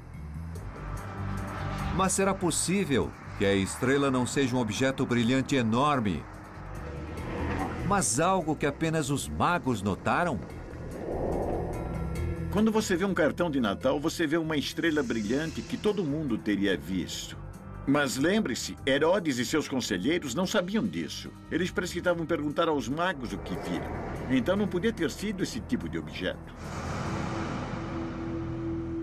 Mas 1.97 2.13
será 2.13 2.35
possível 2.35 3.11
que 3.39 3.45
a 3.45 3.55
estrela 3.55 4.11
não 4.11 4.27
seja 4.27 4.57
um 4.57 4.61
objeto 4.61 5.05
brilhante 5.05 5.55
enorme 5.55 6.23
mas 7.87 8.19
algo 8.19 8.57
que 8.57 8.67
apenas 8.67 9.11
os 9.11 9.29
magos 9.29 9.83
notaram? 9.83 10.41
Quando 12.51 12.71
você 12.71 12.97
vê 12.97 13.05
um 13.05 13.15
cartão 13.15 13.51
de 13.51 13.61
Natal, 13.61 14.01
você 14.01 14.27
vê 14.27 14.37
uma 14.37 14.57
estrela 14.57 15.03
brilhante 15.03 15.61
que 15.61 15.77
todo 15.77 16.05
mundo 16.05 16.39
teria 16.39 16.77
visto. 16.77 17.44
Mas 17.87 18.17
lembre-se, 18.17 18.77
Herodes 18.87 19.39
e 19.39 19.45
seus 19.45 19.69
conselheiros 19.69 20.35
não 20.35 20.47
sabiam 20.47 20.87
disso. 20.87 21.31
Eles 21.51 21.71
precisavam 21.71 22.25
perguntar 22.25 22.69
aos 22.69 22.89
magos 22.89 23.33
o 23.33 23.39
que 23.39 23.55
viram. 23.57 23.93
Então 24.31 24.57
não 24.57 24.67
podia 24.67 24.93
ter 24.93 25.11
sido 25.11 25.43
esse 25.43 25.61
tipo 25.61 25.89
de 25.89 25.99
objeto. 25.99 26.55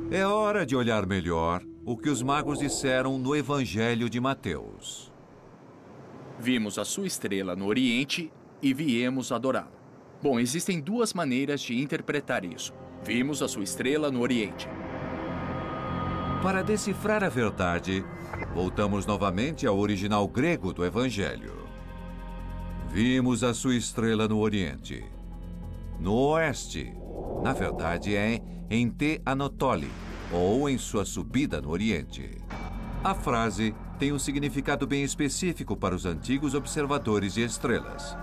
É 0.09 0.25
hora 0.25 0.65
de 0.65 0.75
olhar 0.75 1.05
melhor 1.05 1.61
o 1.85 1.95
que 1.95 2.09
os 2.09 2.21
magos 2.21 2.59
disseram 2.59 3.17
no 3.17 3.35
Evangelho 3.35 4.09
de 4.09 4.19
Mateus. 4.19 5.11
Vimos 6.39 6.79
a 6.79 6.83
sua 6.83 7.05
estrela 7.05 7.55
no 7.55 7.67
Oriente 7.67 8.31
e 8.61 8.73
viemos 8.73 9.31
adorá-la. 9.31 9.71
Bom, 10.21 10.39
existem 10.39 10.79
duas 10.79 11.13
maneiras 11.13 11.61
de 11.61 11.79
interpretar 11.79 12.43
isso. 12.43 12.73
Vimos 13.03 13.41
a 13.41 13.47
sua 13.47 13.63
estrela 13.63 14.11
no 14.11 14.21
Oriente. 14.21 14.67
Para 16.41 16.63
decifrar 16.63 17.23
a 17.23 17.29
verdade, 17.29 18.03
voltamos 18.55 19.05
novamente 19.05 19.67
ao 19.67 19.77
original 19.77 20.27
grego 20.27 20.73
do 20.73 20.83
Evangelho. 20.83 21.67
Vimos 22.89 23.43
a 23.43 23.53
sua 23.53 23.75
estrela 23.75 24.27
no 24.27 24.39
Oriente. 24.39 25.05
No 25.99 26.15
Oeste, 26.15 26.91
na 27.43 27.53
verdade 27.53 28.15
é 28.15 28.41
em 28.71 28.89
Te 28.89 29.21
Anatole, 29.23 29.91
ou 30.33 30.67
em 30.67 30.79
sua 30.79 31.05
subida 31.05 31.61
no 31.61 31.69
Oriente. 31.69 32.31
A 33.03 33.13
frase 33.13 33.75
tem 33.99 34.11
um 34.11 34.17
significado 34.17 34.87
bem 34.87 35.03
específico 35.03 35.77
para 35.77 35.93
os 35.93 36.07
antigos 36.07 36.55
observadores 36.55 37.35
de 37.35 37.43
estrelas. 37.43 38.17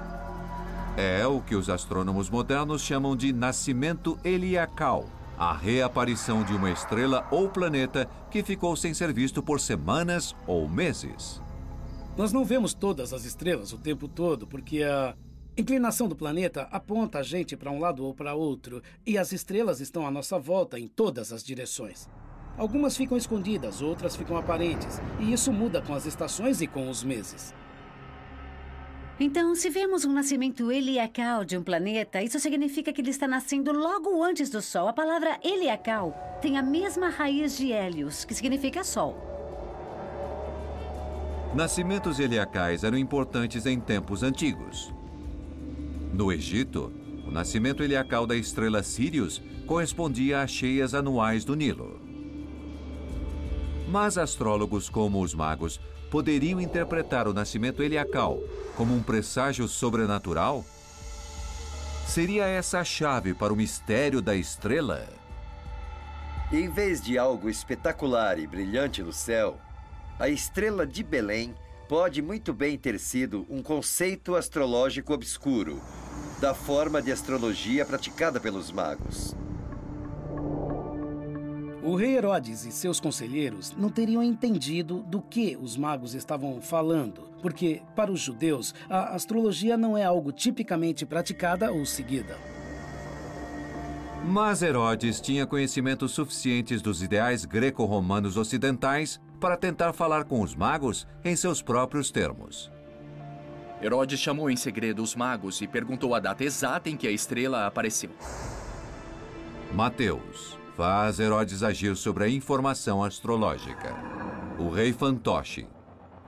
É 0.96 1.24
o 1.24 1.40
que 1.40 1.54
os 1.54 1.70
astrônomos 1.70 2.28
modernos 2.28 2.83
chamam 2.83 3.14
de 3.14 3.33
nascimento 3.33 4.18
heliacal, 4.24 5.07
a 5.38 5.53
reaparição 5.53 6.42
de 6.42 6.53
uma 6.53 6.70
estrela 6.70 7.27
ou 7.31 7.48
planeta 7.48 8.11
que 8.29 8.42
ficou 8.42 8.74
sem 8.74 8.92
ser 8.92 9.12
visto 9.12 9.40
por 9.40 9.61
semanas 9.61 10.35
ou 10.46 10.68
meses. 10.68 11.40
Nós 12.16 12.33
não 12.33 12.44
vemos 12.44 12.74
todas 12.74 13.12
as 13.12 13.24
estrelas 13.24 13.72
o 13.72 13.79
tempo 13.79 14.09
todo 14.09 14.48
porque 14.48 14.83
a 14.83 15.14
inclinação 15.57 16.09
do 16.09 16.16
planeta 16.16 16.66
aponta 16.72 17.20
a 17.20 17.22
gente 17.22 17.57
para 17.57 17.70
um 17.70 17.79
lado 17.79 18.05
ou 18.05 18.12
para 18.12 18.35
outro 18.35 18.83
e 19.07 19.16
as 19.16 19.31
estrelas 19.31 19.81
estão 19.81 20.05
à 20.05 20.11
nossa 20.11 20.38
volta 20.40 20.77
em 20.77 20.88
todas 20.88 21.33
as 21.33 21.44
direções. 21.44 22.09
Algumas 22.57 22.96
ficam 22.96 23.16
escondidas, 23.16 23.81
outras 23.81 24.16
ficam 24.16 24.37
aparentes. 24.37 25.01
E 25.20 25.33
isso 25.33 25.53
muda 25.53 25.81
com 25.81 25.94
as 25.94 26.07
estações 26.07 26.61
e 26.61 26.66
com 26.66 26.90
os 26.90 27.05
meses. 27.05 27.55
Então, 29.20 29.52
se 29.57 29.68
vemos 29.68 30.04
um 30.04 30.12
nascimento 30.12 30.70
heliacal 30.70 31.44
de 31.44 31.59
um 31.59 31.62
planeta, 31.62 32.22
isso 32.22 32.38
significa 32.38 32.92
que 32.92 33.00
ele 33.00 33.11
está 33.11 33.26
nascendo 33.26 33.72
logo 33.72 34.22
antes 34.22 34.48
do 34.48 34.62
Sol. 34.62 34.87
A 34.87 34.92
palavra 34.92 35.40
heliacal 35.42 36.14
tem 36.40 36.57
a 36.57 36.62
mesma 36.62 37.09
raiz 37.09 37.57
de 37.57 37.72
Hélios, 37.72 38.24
que 38.24 38.33
significa 38.33 38.85
Sol. 38.85 39.16
Nascimentos 41.52 42.20
heliacais 42.20 42.85
eram 42.85 42.96
importantes 42.96 43.66
em 43.66 43.81
tempos 43.81 44.22
antigos. 44.22 44.94
No 46.12 46.31
Egito, 46.31 46.92
o 47.26 47.31
nascimento 47.33 47.83
heliacal 47.83 48.24
da 48.24 48.37
estrela 48.37 48.85
Sirius 48.85 49.42
correspondia 49.66 50.42
às 50.42 50.50
cheias 50.52 50.94
anuais 50.94 51.44
do 51.44 51.57
Nilo. 51.57 52.07
Mas 53.90 54.18
astrólogos 54.18 54.90
como 54.90 55.22
os 55.22 55.33
magos 55.33 55.81
poderiam 56.11 56.61
interpretar 56.61 57.27
o 57.27 57.33
nascimento 57.33 57.83
heliacal 57.83 58.38
como 58.77 58.94
um 58.94 59.03
presságio 59.03 59.66
sobrenatural? 59.66 60.62
Seria 62.07 62.46
essa 62.46 62.81
a 62.81 62.85
chave 62.85 63.33
para 63.33 63.51
o 63.53 63.57
mistério 63.57 64.20
da 64.20 64.37
estrela? 64.37 65.09
Em 66.53 66.68
vez 66.68 67.01
de 67.01 67.16
algo 67.16 67.48
espetacular 67.48 68.38
e 68.38 68.46
brilhante 68.46 69.03
no 69.03 69.12
céu, 69.12 69.59
a 70.18 70.29
estrela 70.29 70.87
de 70.87 71.03
Belém 71.03 71.55
pode 71.88 72.20
muito 72.20 72.53
bem 72.53 72.77
ter 72.77 72.98
sido 72.98 73.46
um 73.48 73.62
conceito 73.62 74.37
astrológico 74.37 75.14
obscuro, 75.14 75.81
da 76.38 76.53
forma 76.53 77.01
de 77.01 77.11
astrologia 77.11 77.87
praticada 77.87 78.38
pelos 78.38 78.70
magos. 78.70 79.35
O 81.88 81.96
rei 81.96 82.18
Herodes 82.18 82.66
e 82.66 82.70
seus 82.70 83.01
conselheiros 83.01 83.74
não 83.74 83.88
teriam 83.88 84.22
entendido 84.22 85.03
do 85.05 85.22
que 85.22 85.59
os 85.59 85.74
magos 85.74 86.12
estavam 86.14 86.61
falando, 86.61 87.31
porque, 87.40 87.81
para 87.96 88.12
os 88.12 88.20
judeus, 88.20 88.74
a 88.90 89.14
astrologia 89.14 89.74
não 89.74 89.96
é 89.96 90.05
algo 90.05 90.31
tipicamente 90.31 91.07
praticada 91.07 91.72
ou 91.72 91.87
seguida. 91.87 92.37
Mas 94.22 94.61
Herodes 94.61 95.18
tinha 95.18 95.46
conhecimentos 95.46 96.12
suficientes 96.12 96.83
dos 96.83 97.03
ideais 97.03 97.46
greco-romanos 97.46 98.37
ocidentais 98.37 99.18
para 99.40 99.57
tentar 99.57 99.94
falar 99.94 100.24
com 100.24 100.42
os 100.42 100.55
magos 100.55 101.09
em 101.24 101.35
seus 101.35 101.62
próprios 101.62 102.11
termos. 102.11 102.70
Herodes 103.83 104.20
chamou 104.20 104.51
em 104.51 104.57
segredo 104.57 105.03
os 105.03 105.16
magos 105.16 105.62
e 105.62 105.66
perguntou 105.66 106.14
a 106.14 106.20
data 106.20 106.44
exata 106.44 106.90
em 106.90 106.98
que 106.98 107.09
a 107.09 107.11
estrela 107.11 107.66
apareceu. 107.66 108.11
Mateus 109.72 110.59
faz 110.78 111.18
Herodes 111.18 111.64
agir 111.64 111.96
sobre 111.96 112.22
a 112.22 112.28
informação 112.28 113.02
astrológica. 113.02 113.96
O 114.60 114.70
rei 114.70 114.92
fantoche, 114.92 115.66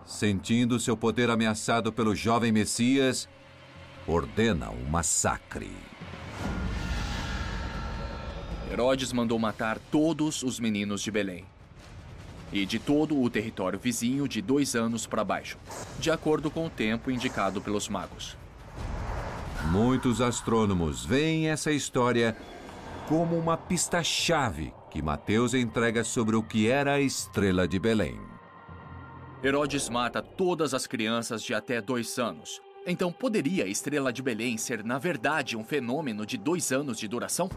sentindo 0.04 0.80
seu 0.80 0.96
poder 0.96 1.30
ameaçado 1.30 1.92
pelo 1.92 2.16
jovem 2.16 2.50
Messias, 2.50 3.28
ordena 4.08 4.68
um 4.70 4.90
massacre. 4.90 5.70
Herodes 8.72 9.12
mandou 9.12 9.38
matar 9.38 9.78
todos 9.88 10.42
os 10.42 10.58
meninos 10.58 11.00
de 11.00 11.12
Belém 11.12 11.44
e 12.52 12.66
de 12.66 12.80
todo 12.80 13.22
o 13.22 13.30
território 13.30 13.78
vizinho 13.78 14.26
de 14.26 14.42
dois 14.42 14.74
anos 14.74 15.06
para 15.06 15.22
baixo, 15.22 15.58
de 16.00 16.10
acordo 16.10 16.50
com 16.50 16.66
o 16.66 16.70
tempo 16.70 17.08
indicado 17.08 17.60
pelos 17.60 17.88
magos. 17.88 18.36
Muitos 19.70 20.20
astrônomos 20.20 21.04
veem 21.04 21.48
essa 21.48 21.70
história 21.70 22.36
como 23.10 23.36
uma 23.36 23.56
pista-chave 23.56 24.72
que 24.88 25.02
Mateus 25.02 25.52
entrega 25.52 26.04
sobre 26.04 26.36
o 26.36 26.44
que 26.44 26.70
era 26.70 26.92
a 26.92 27.00
estrela 27.00 27.66
de 27.66 27.76
Belém. 27.76 28.16
Herodes 29.42 29.88
mata 29.88 30.22
todas 30.22 30.72
as 30.74 30.86
crianças 30.86 31.42
de 31.42 31.52
até 31.52 31.80
dois 31.82 32.16
anos. 32.20 32.62
Então, 32.86 33.10
poderia 33.10 33.64
a 33.64 33.66
estrela 33.66 34.12
de 34.12 34.22
Belém 34.22 34.56
ser, 34.56 34.84
na 34.84 34.96
verdade, 34.96 35.56
um 35.56 35.64
fenômeno 35.64 36.24
de 36.24 36.38
dois 36.38 36.70
anos 36.70 37.00
de 37.00 37.08
duração? 37.08 37.50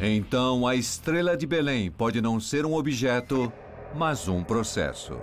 Então, 0.00 0.68
a 0.68 0.76
estrela 0.76 1.36
de 1.36 1.44
Belém 1.44 1.90
pode 1.90 2.20
não 2.20 2.38
ser 2.38 2.64
um 2.64 2.74
objeto, 2.74 3.52
mas 3.92 4.28
um 4.28 4.44
processo. 4.44 5.18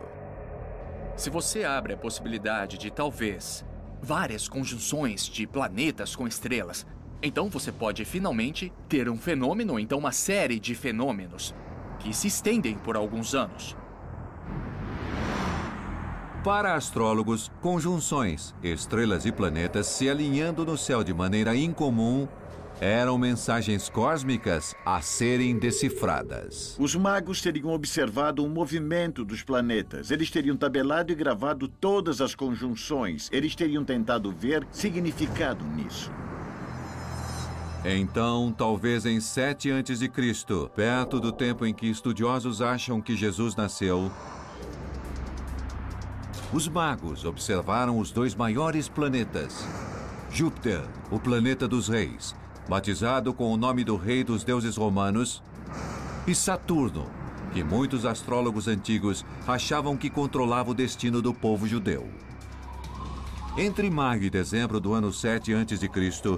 Se 1.16 1.30
você 1.30 1.64
abre 1.64 1.94
a 1.94 1.98
possibilidade 1.98 2.78
de 2.78 2.92
talvez 2.92 3.64
várias 4.02 4.50
conjunções 4.50 5.26
de 5.26 5.48
planetas 5.48 6.18
com 6.18 6.28
estrelas, 6.28 6.86
então 7.22 7.50
você 7.50 7.72
pode 7.72 8.04
finalmente 8.06 8.72
ter 8.90 9.10
um 9.10 9.18
fenômeno, 9.18 9.80
então 9.80 10.00
uma 10.00 10.12
série 10.12 10.60
de 10.60 10.74
fenômenos 10.76 11.54
que 12.00 12.14
se 12.14 12.28
estendem 12.28 12.76
por 12.76 12.96
alguns 12.96 13.36
anos. 13.36 13.76
Para 16.44 16.74
astrólogos, 16.74 17.52
conjunções, 17.62 18.56
estrelas 18.64 19.28
e 19.28 19.32
planetas 19.32 19.86
se 19.86 20.10
alinhando 20.10 20.66
no 20.66 20.76
céu 20.76 21.04
de 21.04 21.14
maneira 21.14 21.56
incomum 21.56 22.28
eram 22.82 23.16
mensagens 23.16 23.90
cósmicas 23.90 24.74
a 24.84 25.00
serem 25.02 25.60
decifradas. 25.60 26.76
Os 26.80 26.96
magos 26.96 27.40
teriam 27.40 27.70
observado 27.70 28.44
o 28.44 28.50
movimento 28.50 29.24
dos 29.24 29.44
planetas. 29.44 30.10
Eles 30.10 30.32
teriam 30.32 30.58
tabelado 30.58 31.12
e 31.12 31.16
gravado 31.16 31.68
todas 31.68 32.22
as 32.22 32.34
conjunções. 32.34 33.30
Eles 33.32 33.54
teriam 33.54 33.86
tentado 33.86 34.32
ver 34.32 34.66
significado 34.72 35.64
nisso. 35.64 36.12
Então, 37.84 38.54
talvez 38.56 39.08
em 39.08 39.20
7 39.20 39.72
a.C., 39.72 40.10
perto 40.76 41.20
do 41.20 41.32
tempo 41.32 41.66
em 41.66 41.74
que 41.74 41.88
estudiosos 41.88 42.62
acham 42.62 43.02
que 43.02 43.16
Jesus 43.16 43.56
nasceu, 43.56 44.12
os 46.54 46.68
magos 46.68 47.26
observaram 47.26 47.98
os 47.98 48.12
dois 48.12 48.36
maiores 48.36 48.88
planetas. 48.88 49.66
Júpiter, 50.30 50.84
o 51.10 51.20
planeta 51.20 51.68
dos 51.68 51.88
reis, 51.88 52.36
batizado 52.70 53.34
com 53.34 53.52
o 53.52 53.58
nome 53.58 53.84
do 53.84 53.96
rei 53.96 54.24
dos 54.24 54.44
deuses 54.44 54.76
romanos, 54.76 55.42
e 56.28 56.36
Saturno, 56.36 57.10
que 57.52 57.64
muitos 57.64 58.06
astrólogos 58.06 58.68
antigos 58.68 59.26
achavam 59.48 59.98
que 59.98 60.10
controlava 60.10 60.70
o 60.70 60.76
destino 60.76 61.20
do 61.20 61.34
povo 61.34 61.68
judeu. 61.68 62.08
Entre 63.58 63.90
maio 63.90 64.24
e 64.24 64.30
dezembro 64.30 64.80
do 64.80 64.94
ano 64.94 65.12
7 65.12 65.54
a.C., 65.54 65.90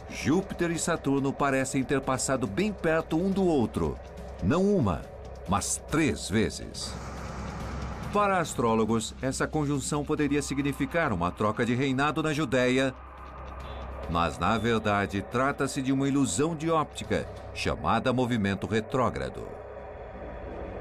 Júpiter 0.10 0.72
e 0.72 0.80
Saturno 0.80 1.32
parecem 1.32 1.84
ter 1.84 2.02
passado 2.02 2.48
bem 2.48 2.74
perto 2.74 3.18
um 3.18 3.30
do 3.30 3.46
outro. 3.46 3.98
Não 4.42 4.64
uma, 4.76 5.02
mas 5.48 5.82
três 5.90 6.28
vezes. 6.30 6.94
Para 8.12 8.40
astrólogos, 8.40 9.14
essa 9.22 9.48
conjunção 9.48 10.04
poderia 10.04 10.42
significar 10.42 11.14
uma 11.14 11.32
troca 11.32 11.66
de 11.66 11.76
reinado 11.76 12.22
na 12.22 12.34
Judéia 12.34 12.94
mas 14.10 14.38
na 14.38 14.58
verdade 14.58 15.22
trata-se 15.22 15.82
de 15.82 15.92
uma 15.92 16.08
ilusão 16.08 16.56
de 16.56 16.70
óptica 16.70 17.28
chamada 17.54 18.14
movimento 18.14 18.68
retrógrado. 18.68 19.48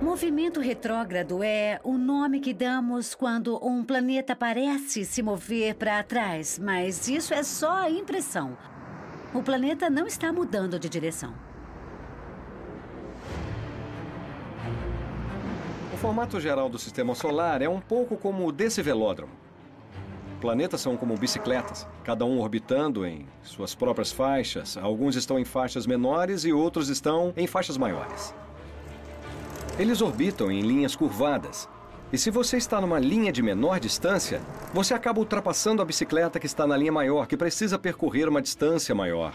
Movimento 0.02 0.58
retrógrado 0.58 1.44
é 1.44 1.80
o 1.84 1.96
nome 1.96 2.40
que 2.40 2.52
damos 2.52 3.14
quando 3.14 3.64
um 3.64 3.84
planeta 3.84 4.34
parece 4.34 5.04
se 5.04 5.22
mover 5.22 5.76
para 5.76 6.02
trás, 6.02 6.58
mas 6.58 7.06
isso 7.06 7.32
é 7.32 7.44
só 7.44 7.82
a 7.82 7.88
impressão. 7.88 8.58
O 9.32 9.40
planeta 9.44 9.88
não 9.88 10.04
está 10.04 10.32
mudando 10.32 10.76
de 10.76 10.88
direção. 10.88 11.32
O 15.94 15.96
formato 15.98 16.40
geral 16.40 16.68
do 16.68 16.80
sistema 16.80 17.14
solar 17.14 17.62
é 17.62 17.68
um 17.68 17.80
pouco 17.80 18.16
como 18.16 18.50
desse 18.50 18.82
velódromo. 18.82 19.32
Planetas 20.40 20.80
são 20.80 20.96
como 20.96 21.16
bicicletas, 21.16 21.86
cada 22.02 22.24
um 22.24 22.40
orbitando 22.40 23.06
em 23.06 23.24
suas 23.44 23.72
próprias 23.72 24.10
faixas. 24.10 24.76
Alguns 24.76 25.14
estão 25.14 25.38
em 25.38 25.44
faixas 25.44 25.86
menores 25.86 26.44
e 26.44 26.52
outros 26.52 26.88
estão 26.88 27.32
em 27.36 27.46
faixas 27.46 27.78
maiores. 27.78 28.34
Eles 29.78 30.02
orbitam 30.02 30.50
em 30.50 30.60
linhas 30.60 30.94
curvadas. 30.94 31.66
E 32.12 32.18
se 32.18 32.30
você 32.30 32.58
está 32.58 32.78
numa 32.78 32.98
linha 32.98 33.32
de 33.32 33.42
menor 33.42 33.80
distância, 33.80 34.42
você 34.74 34.92
acaba 34.92 35.18
ultrapassando 35.18 35.80
a 35.80 35.84
bicicleta 35.84 36.38
que 36.38 36.44
está 36.44 36.66
na 36.66 36.76
linha 36.76 36.92
maior, 36.92 37.26
que 37.26 37.38
precisa 37.38 37.78
percorrer 37.78 38.28
uma 38.28 38.42
distância 38.42 38.94
maior. 38.94 39.32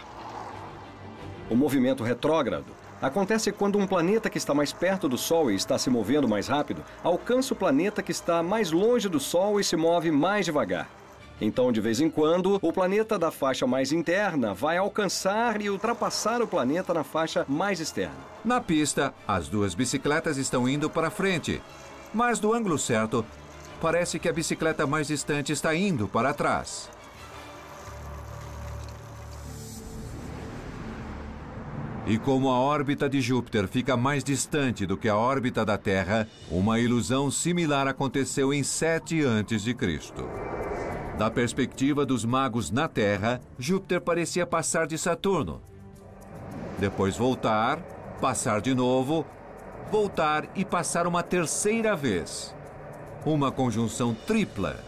O 1.50 1.56
movimento 1.56 2.04
retrógrado 2.04 2.66
acontece 3.02 3.50
quando 3.50 3.78
um 3.78 3.86
planeta 3.86 4.30
que 4.30 4.38
está 4.38 4.54
mais 4.54 4.72
perto 4.72 5.08
do 5.08 5.18
Sol 5.18 5.50
e 5.50 5.56
está 5.56 5.76
se 5.76 5.90
movendo 5.90 6.28
mais 6.28 6.46
rápido 6.46 6.84
alcança 7.02 7.52
o 7.52 7.56
planeta 7.56 8.00
que 8.00 8.12
está 8.12 8.40
mais 8.40 8.70
longe 8.70 9.08
do 9.08 9.18
Sol 9.18 9.58
e 9.58 9.64
se 9.64 9.76
move 9.76 10.12
mais 10.12 10.44
devagar. 10.44 10.88
Então, 11.40 11.70
de 11.70 11.80
vez 11.80 12.00
em 12.00 12.10
quando, 12.10 12.58
o 12.60 12.72
planeta 12.72 13.18
da 13.18 13.30
faixa 13.30 13.66
mais 13.66 13.92
interna 13.92 14.52
vai 14.52 14.76
alcançar 14.76 15.60
e 15.60 15.70
ultrapassar 15.70 16.42
o 16.42 16.48
planeta 16.48 16.92
na 16.92 17.04
faixa 17.04 17.46
mais 17.48 17.78
externa. 17.78 18.16
Na 18.44 18.60
pista, 18.60 19.14
as 19.26 19.48
duas 19.48 19.74
bicicletas 19.74 20.36
estão 20.36 20.68
indo 20.68 20.90
para 20.90 21.10
frente, 21.10 21.62
mas 22.12 22.40
do 22.40 22.52
ângulo 22.52 22.78
certo, 22.78 23.24
parece 23.80 24.18
que 24.18 24.28
a 24.28 24.32
bicicleta 24.32 24.86
mais 24.86 25.06
distante 25.06 25.52
está 25.52 25.74
indo 25.74 26.08
para 26.08 26.34
trás. 26.34 26.90
E 32.08 32.16
como 32.16 32.48
a 32.48 32.58
órbita 32.58 33.06
de 33.06 33.20
Júpiter 33.20 33.68
fica 33.68 33.94
mais 33.94 34.24
distante 34.24 34.86
do 34.86 34.96
que 34.96 35.10
a 35.10 35.16
órbita 35.16 35.62
da 35.62 35.76
Terra, 35.76 36.26
uma 36.50 36.80
ilusão 36.80 37.30
similar 37.30 37.86
aconteceu 37.86 38.52
em 38.52 38.62
7 38.62 39.26
a.C. 39.26 39.76
Da 41.18 41.28
perspectiva 41.28 42.06
dos 42.06 42.24
magos 42.24 42.70
na 42.70 42.86
Terra, 42.86 43.40
Júpiter 43.58 44.00
parecia 44.00 44.46
passar 44.46 44.86
de 44.86 44.96
Saturno. 44.96 45.60
Depois 46.78 47.16
voltar, 47.16 47.80
passar 48.20 48.60
de 48.60 48.72
novo, 48.72 49.26
voltar 49.90 50.48
e 50.54 50.64
passar 50.64 51.08
uma 51.08 51.24
terceira 51.24 51.96
vez. 51.96 52.54
Uma 53.26 53.50
conjunção 53.50 54.14
tripla. 54.14 54.78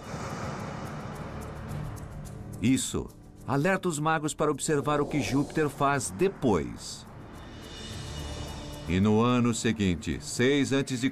Isso 2.63 3.09
alerta 3.45 3.89
os 3.89 3.99
magos 3.99 4.33
para 4.33 4.53
observar 4.53 5.01
o 5.01 5.07
que 5.07 5.21
Júpiter 5.21 5.69
faz 5.69 6.11
depois. 6.11 7.05
E 8.89 9.01
no 9.01 9.21
ano 9.21 9.53
seguinte, 9.53 10.19
6 10.21 10.75
a.C., 10.75 11.11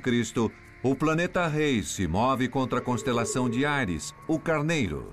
o 0.82 0.94
planeta 0.94 1.46
Rei 1.48 1.82
se 1.82 2.06
move 2.06 2.48
contra 2.48 2.78
a 2.78 2.82
constelação 2.82 3.50
de 3.50 3.64
Ares, 3.64 4.14
o 4.28 4.38
Carneiro. 4.38 5.12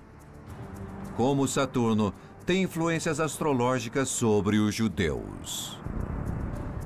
Como 1.18 1.47
Saturno, 1.47 2.13
tem 2.45 2.61
influências 2.63 3.20
astrológicas 3.20 4.09
sobre 4.09 4.59
os 4.59 4.76
judeus. 4.76 5.80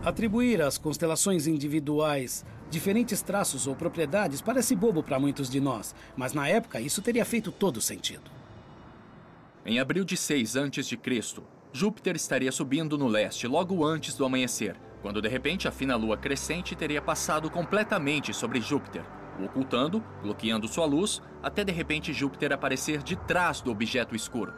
Atribuir 0.02 0.62
às 0.62 0.78
constelações 0.78 1.46
individuais 1.46 2.46
diferentes 2.70 3.22
traços 3.22 3.68
ou 3.68 3.76
propriedades 3.76 4.42
parece 4.42 4.76
bobo 4.76 5.04
para 5.04 5.20
muitos 5.20 5.50
de 5.50 5.60
nós, 5.60 5.94
mas 6.16 6.32
na 6.32 6.48
época 6.48 6.80
isso 6.80 7.02
teria 7.02 7.26
feito 7.26 7.52
todo 7.52 7.82
sentido. 7.82 8.32
Em 9.66 9.78
abril 9.78 10.06
de 10.06 10.16
6 10.16 10.56
a.C., 10.56 10.98
Júpiter 11.74 12.16
estaria 12.16 12.52
subindo 12.52 12.98
no 12.98 13.08
leste 13.08 13.46
logo 13.46 13.86
antes 13.86 14.16
do 14.16 14.24
amanhecer, 14.24 14.76
quando 15.02 15.22
de 15.22 15.28
repente 15.28 15.68
a 15.68 15.72
fina 15.72 15.96
lua 15.96 16.18
crescente 16.18 16.76
teria 16.76 17.02
passado 17.02 17.50
completamente 17.50 18.34
sobre 18.34 18.60
Júpiter, 18.62 19.04
o 19.40 19.46
ocultando, 19.46 20.04
bloqueando 20.22 20.68
sua 20.68 20.86
luz, 20.86 21.22
até 21.42 21.64
de 21.64 21.72
repente 21.72 22.14
Júpiter 22.14 22.52
aparecer 22.52 23.02
de 23.02 23.16
trás 23.16 23.62
do 23.62 23.72
objeto 23.72 24.16
escuro. 24.16 24.54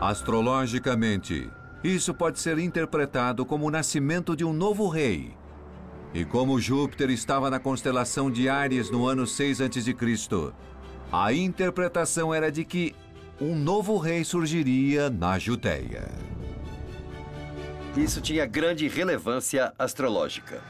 Astrologicamente, 0.00 1.50
isso 1.84 2.12
pode 2.14 2.40
ser 2.40 2.58
interpretado 2.58 3.44
como 3.44 3.66
o 3.66 3.70
nascimento 3.70 4.34
de 4.34 4.44
um 4.44 4.52
novo 4.52 4.88
rei. 4.88 5.36
E 6.12 6.24
como 6.24 6.60
Júpiter 6.60 7.10
estava 7.10 7.50
na 7.50 7.60
constelação 7.60 8.30
de 8.30 8.48
Áries 8.48 8.90
no 8.90 9.06
ano 9.06 9.26
6 9.26 9.60
a.C., 9.60 9.96
a 11.12 11.32
interpretação 11.32 12.32
era 12.34 12.50
de 12.50 12.64
que 12.64 12.94
um 13.40 13.54
novo 13.54 13.96
rei 13.96 14.24
surgiria 14.24 15.08
na 15.10 15.38
Judéia. 15.38 16.08
Isso 17.96 18.20
tinha 18.20 18.46
grande 18.46 18.86
relevância 18.86 19.72
astrológica. 19.78 20.62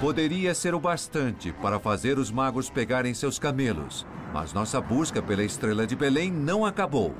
Poderia 0.00 0.54
ser 0.54 0.74
o 0.74 0.80
bastante 0.80 1.52
para 1.52 1.78
fazer 1.78 2.18
os 2.18 2.30
magos 2.30 2.70
pegarem 2.70 3.12
seus 3.12 3.38
camelos, 3.38 4.06
mas 4.32 4.52
nossa 4.52 4.80
busca 4.80 5.20
pela 5.20 5.44
estrela 5.44 5.86
de 5.86 5.96
Belém 5.96 6.30
não 6.30 6.64
acabou. 6.64 7.14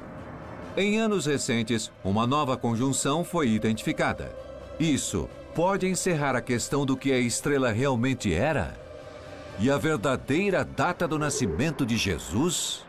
Em 0.77 0.99
anos 0.99 1.27
recentes, 1.27 1.93
uma 2.03 2.27
nova 2.27 2.57
conjunção 2.57 3.25
foi 3.25 3.49
identificada. 3.49 4.35
Isso 4.81 5.29
pode 5.55 5.87
encerrar 5.87 6.35
a 6.35 6.41
questão 6.41 6.87
do 6.87 6.97
que 6.97 7.13
a 7.13 7.19
estrela 7.19 7.71
realmente 7.71 8.33
era? 8.33 8.81
E 9.59 9.71
a 9.71 9.77
verdadeira 9.77 10.65
data 10.65 11.07
do 11.07 11.19
nascimento 11.19 11.85
de 11.85 11.97
Jesus? 11.97 12.87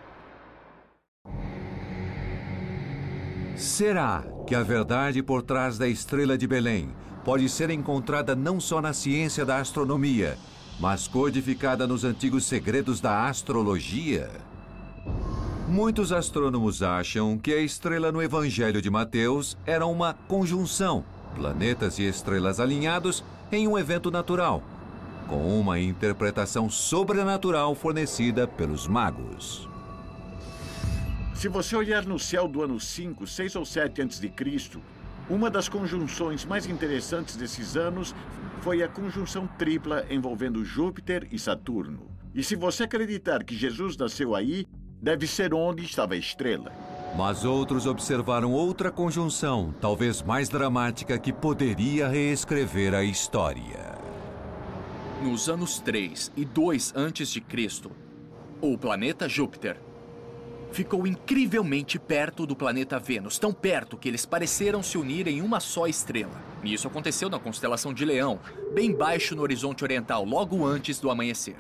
Será 3.55 4.23
que 4.46 4.56
a 4.56 4.64
verdade 4.64 5.24
por 5.24 5.41
trás 5.41 5.78
da 5.78 5.88
estrela 5.88 6.38
de 6.38 6.46
Belém 6.46 6.89
pode 7.24 7.48
ser 7.48 7.70
encontrada 7.70 8.36
não 8.36 8.60
só 8.60 8.82
na 8.82 8.94
ciência 8.94 9.46
da 9.46 9.58
astronomia, 9.58 10.38
mas 10.80 11.08
codificada 11.08 11.88
nos 11.88 12.04
antigos 12.04 12.46
segredos 12.46 13.00
da 13.00 13.28
astrologia? 13.28 14.30
Muitos 15.68 16.12
astrônomos 16.12 16.84
acham 16.84 17.38
que 17.38 17.54
a 17.54 17.62
estrela 17.62 18.12
no 18.12 18.22
Evangelho 18.22 18.82
de 18.82 18.89
Mateus 18.89 19.58
era 19.66 19.86
uma 19.86 20.14
conjunção, 20.28 21.04
planetas 21.36 21.98
e 21.98 22.04
estrelas 22.04 22.60
alinhados 22.60 23.24
em 23.52 23.68
um 23.68 23.78
evento 23.78 24.12
natural, 24.12 24.62
com 25.28 25.60
uma 25.60 25.80
interpretação 25.80 26.70
sobrenatural 26.70 27.74
fornecida 27.74 28.46
pelos 28.46 28.88
magos. 28.88 29.72
Se 31.44 31.50
você 31.50 31.76
olhar 31.76 32.06
no 32.06 32.18
céu 32.18 32.48
do 32.48 32.64
ano 32.64 32.80
5, 32.80 33.28
6 33.28 33.58
ou 33.58 33.66
7 33.66 34.02
a.C., 34.02 34.32
uma 35.30 35.50
das 35.50 35.68
conjunções 35.68 36.46
mais 36.46 36.66
interessantes 36.66 37.36
desses 37.36 37.76
anos 37.76 38.16
foi 38.62 38.82
a 38.82 38.88
conjunção 38.88 39.46
tripla 39.46 40.06
envolvendo 40.10 40.64
Júpiter 40.64 41.28
e 41.34 41.38
Saturno. 41.38 42.08
E 42.34 42.41
se 42.41 42.56
você 42.56 42.84
acreditar 42.84 43.44
que 43.44 43.58
Jesus 43.58 43.98
nasceu 43.98 44.34
aí, 44.34 44.66
deve 45.02 45.28
ser 45.28 45.54
onde 45.54 45.84
estava 45.84 46.14
a 46.14 46.18
estrela. 46.18 46.72
Mas 47.18 47.44
outros 47.44 47.86
observaram 47.86 48.54
outra 48.54 48.89
conjunção, 48.89 49.76
talvez 49.82 50.22
mais 50.22 50.48
dramática, 50.48 51.20
que 51.20 51.34
poderia 51.34 52.08
reescrever 52.08 52.94
a 52.94 53.04
história. 53.04 53.98
Nos 55.22 55.50
anos 55.50 55.82
3 55.82 56.32
e 56.38 56.46
2 56.46 56.94
antes 56.96 57.28
de 57.28 57.41
Cristo, 57.41 57.91
o 58.62 58.78
planeta 58.78 59.28
Júpiter 59.28 59.78
ficou 60.74 61.05
incrivelmente 61.05 61.99
perto 61.99 62.47
do 62.47 62.55
planeta 62.55 62.99
Vênus, 62.99 63.38
tão 63.38 63.53
perto 63.53 63.95
que 63.95 64.09
eles 64.09 64.26
pareceram 64.26 64.82
se 64.82 64.97
unir 64.97 65.28
em 65.28 65.41
uma 65.41 65.59
só 65.59 65.86
estrela. 65.86 66.41
E 66.63 66.74
isso 66.74 66.88
aconteceu 66.88 67.30
na 67.30 67.39
constelação 67.39 67.93
de 67.93 68.03
Leão, 68.03 68.39
bem 68.74 68.91
baixo 68.91 69.36
no 69.36 69.43
horizonte 69.43 69.84
oriental, 69.84 70.26
logo 70.26 70.65
antes 70.65 70.99
do 70.99 71.11
amanhecer. 71.11 71.55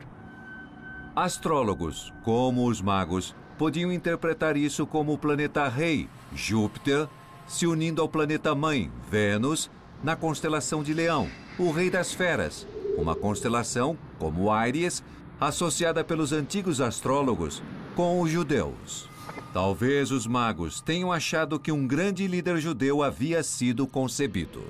Astrólogos, 1.15 2.11
como 2.23 2.67
os 2.67 2.81
magos, 2.81 3.35
podiam 3.57 3.91
interpretar 3.91 4.57
isso 4.57 4.85
como 4.87 5.13
o 5.13 5.17
planeta 5.17 5.67
rei, 5.67 6.09
Júpiter, 6.33 7.07
se 7.47 7.67
unindo 7.67 8.01
ao 8.01 8.09
planeta 8.09 8.55
mãe, 8.55 8.91
Vênus, 9.11 9.69
na 10.03 10.15
constelação 10.15 10.81
de 10.81 10.93
Leão, 10.93 11.29
o 11.59 11.71
rei 11.71 11.89
das 11.89 12.13
feras, 12.13 12.65
uma 12.97 13.15
constelação, 13.15 13.95
como 14.17 14.51
Áries, 14.51 15.03
associada 15.39 16.03
pelos 16.03 16.31
antigos 16.31 16.81
astrólogos 16.81 17.61
com 17.95 18.21
os 18.21 18.31
judeus. 18.31 19.09
Talvez 19.53 20.11
os 20.11 20.25
magos 20.25 20.81
tenham 20.81 21.11
achado 21.11 21.59
que 21.59 21.71
um 21.71 21.85
grande 21.85 22.27
líder 22.27 22.57
judeu 22.57 23.03
havia 23.03 23.43
sido 23.43 23.85
concebido. 23.85 24.63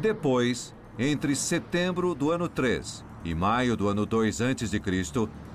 Depois, 0.00 0.74
entre 0.98 1.34
setembro 1.34 2.14
do 2.14 2.30
ano 2.30 2.48
3 2.48 3.04
e 3.24 3.34
maio 3.34 3.76
do 3.76 3.88
ano 3.88 4.06
2 4.06 4.40
a.C., 4.40 4.80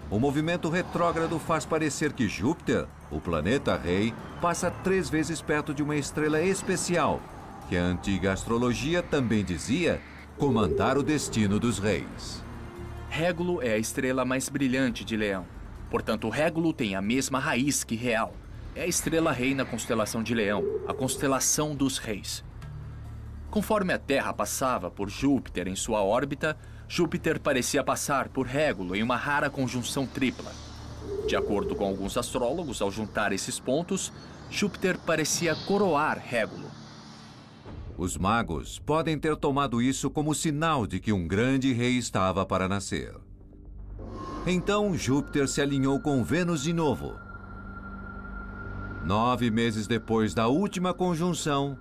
o 0.10 0.20
movimento 0.20 0.70
retrógrado 0.70 1.38
faz 1.38 1.66
parecer 1.66 2.14
que 2.14 2.30
Júpiter, 2.30 2.86
o 3.12 3.20
planeta 3.20 3.76
rei, 3.76 4.14
passa 4.42 4.72
três 4.72 5.10
vezes 5.10 5.42
perto 5.42 5.74
de 5.74 5.84
uma 5.84 5.98
estrela 5.98 6.42
especial, 6.42 7.22
que 7.68 7.76
a 7.76 7.84
antiga 7.84 8.32
astrologia 8.32 9.04
também 9.04 9.44
dizia 9.44 10.02
comandar 10.38 10.98
o 10.98 11.04
destino 11.04 11.60
dos 11.60 11.78
reis. 11.78 12.42
Régulo 13.10 13.62
é 13.62 13.74
a 13.74 13.78
estrela 13.78 14.24
mais 14.24 14.48
brilhante 14.48 15.04
de 15.04 15.18
Leão. 15.18 15.57
Portanto, 15.90 16.30
Régulo 16.30 16.74
tem 16.74 16.96
a 16.96 17.02
mesma 17.02 17.40
raiz 17.40 17.84
que 17.84 17.96
Real. 17.96 18.34
É 18.76 18.84
a 18.84 18.88
estrela 18.88 19.32
rei 19.32 19.56
na 19.56 19.66
constelação 19.66 20.22
de 20.22 20.36
Leão, 20.36 20.64
a 20.88 20.94
constelação 20.94 21.76
dos 21.76 21.98
reis. 21.98 22.44
Conforme 23.50 23.94
a 23.94 23.98
Terra 23.98 24.34
passava 24.34 24.92
por 24.92 25.10
Júpiter 25.10 25.68
em 25.68 25.76
sua 25.76 26.04
órbita, 26.04 26.58
Júpiter 26.88 27.40
parecia 27.40 27.84
passar 27.84 28.30
por 28.30 28.46
Régulo 28.46 28.96
em 28.96 29.02
uma 29.02 29.16
rara 29.16 29.50
conjunção 29.50 30.06
tripla. 30.06 30.52
De 31.28 31.36
acordo 31.36 31.76
com 31.76 31.86
alguns 31.86 32.18
astrólogos, 32.18 32.82
ao 32.82 32.92
juntar 32.92 33.32
esses 33.32 33.60
pontos, 33.60 34.14
Júpiter 34.50 34.98
parecia 34.98 35.56
coroar 35.66 36.20
Régulo. 36.20 36.70
Os 37.98 38.16
magos 38.16 38.78
podem 38.78 39.18
ter 39.18 39.36
tomado 39.36 39.82
isso 39.82 40.10
como 40.10 40.36
sinal 40.36 40.86
de 40.86 41.00
que 41.00 41.12
um 41.12 41.28
grande 41.28 41.74
rei 41.74 41.98
estava 41.98 42.46
para 42.46 42.68
nascer. 42.68 43.27
Então 44.46 44.96
Júpiter 44.96 45.48
se 45.48 45.62
alinhou 45.62 46.00
com 46.00 46.24
Vênus 46.24 46.64
de 46.64 46.74
novo. 46.74 47.16
Nove 49.04 49.50
meses 49.50 49.88
depois 49.88 50.34
da 50.34 50.48
última 50.48 50.94
conjunção, 50.94 51.78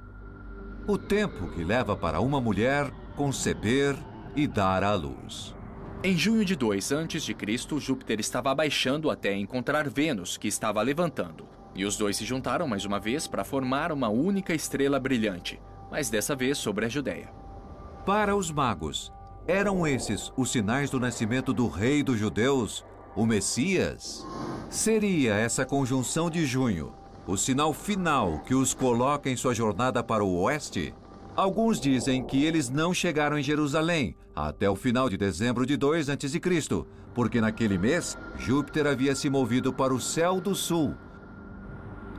o 0.87 0.97
tempo 0.97 1.49
que 1.49 1.65
leva 1.65 1.97
para 1.97 2.21
uma 2.21 2.41
mulher 2.41 2.91
conceber 3.17 3.97
e 4.37 4.47
dar 4.47 4.85
à 4.85 4.95
luz. 4.95 5.55
Em 6.05 6.17
junho 6.17 6.45
de 6.45 6.55
2 6.55 6.93
a.C., 6.93 7.81
Júpiter 7.81 8.21
estava 8.21 8.51
abaixando 8.51 9.11
até 9.11 9.35
encontrar 9.35 9.89
Vênus, 9.89 10.37
que 10.37 10.47
estava 10.47 10.81
levantando. 10.83 11.49
E 11.75 11.85
os 11.85 11.97
dois 11.97 12.17
se 12.17 12.25
juntaram 12.25 12.69
mais 12.69 12.85
uma 12.85 13.01
vez 13.01 13.27
para 13.27 13.45
formar 13.45 13.91
uma 13.91 14.09
única 14.09 14.55
estrela 14.55 15.01
brilhante, 15.01 15.61
mas 15.91 16.09
dessa 16.09 16.37
vez 16.37 16.59
sobre 16.59 16.87
a 16.87 16.89
Judéia. 16.89 17.29
Para 18.05 18.37
os 18.37 18.51
magos, 18.53 19.13
eram 19.47 19.87
esses 19.87 20.33
os 20.37 20.51
sinais 20.51 20.91
do 20.91 20.99
nascimento 20.99 21.53
do 21.53 21.69
rei 21.69 22.03
dos 22.03 22.19
judeus, 22.19 22.85
o 23.15 23.25
Messias? 23.25 24.27
Seria 24.69 25.35
essa 25.35 25.65
conjunção 25.65 26.29
de 26.29 26.45
junho 26.45 26.93
o 27.27 27.37
sinal 27.37 27.73
final 27.73 28.39
que 28.47 28.55
os 28.55 28.73
coloca 28.73 29.29
em 29.29 29.37
sua 29.37 29.53
jornada 29.53 30.03
para 30.03 30.23
o 30.23 30.43
oeste? 30.43 30.95
Alguns 31.35 31.81
dizem 31.81 32.23
que 32.25 32.45
eles 32.45 32.71
não 32.71 32.95
chegaram 32.95 33.37
em 33.37 33.43
Jerusalém 33.43 34.17
até 34.35 34.71
o 34.71 34.77
final 34.77 35.11
de 35.11 35.17
dezembro 35.17 35.67
de 35.67 35.77
2 35.77 36.09
a.C., 36.09 36.41
porque 37.13 37.41
naquele 37.41 37.77
mês 37.77 38.17
Júpiter 38.39 38.87
havia 38.87 39.15
se 39.15 39.29
movido 39.29 39.73
para 39.73 39.93
o 39.93 40.01
céu 40.01 40.41
do 40.41 40.55
sul. 40.55 40.95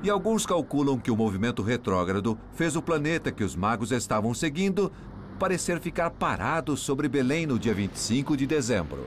E 0.03 0.09
alguns 0.09 0.45
calculam 0.45 0.99
que 0.99 1.09
o 1.09 1.15
movimento 1.15 1.63
retrógrado 1.63 2.37
fez 2.53 2.75
o 2.75 2.81
planeta 2.81 3.31
que 3.31 3.43
os 3.43 3.55
magos 3.55 3.91
estavam 3.91 4.33
seguindo 4.33 4.91
parecer 5.37 5.79
ficar 5.79 6.09
parado 6.09 6.75
sobre 6.75 7.07
Belém 7.07 7.45
no 7.45 7.57
dia 7.57 7.73
25 7.73 8.35
de 8.35 8.45
dezembro. 8.45 9.05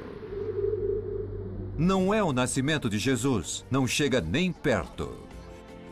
Não 1.77 2.15
é 2.15 2.23
o 2.23 2.33
nascimento 2.33 2.89
de 2.89 2.99
Jesus, 2.99 3.67
não 3.71 3.87
chega 3.87 4.21
nem 4.21 4.53
perto. 4.53 5.17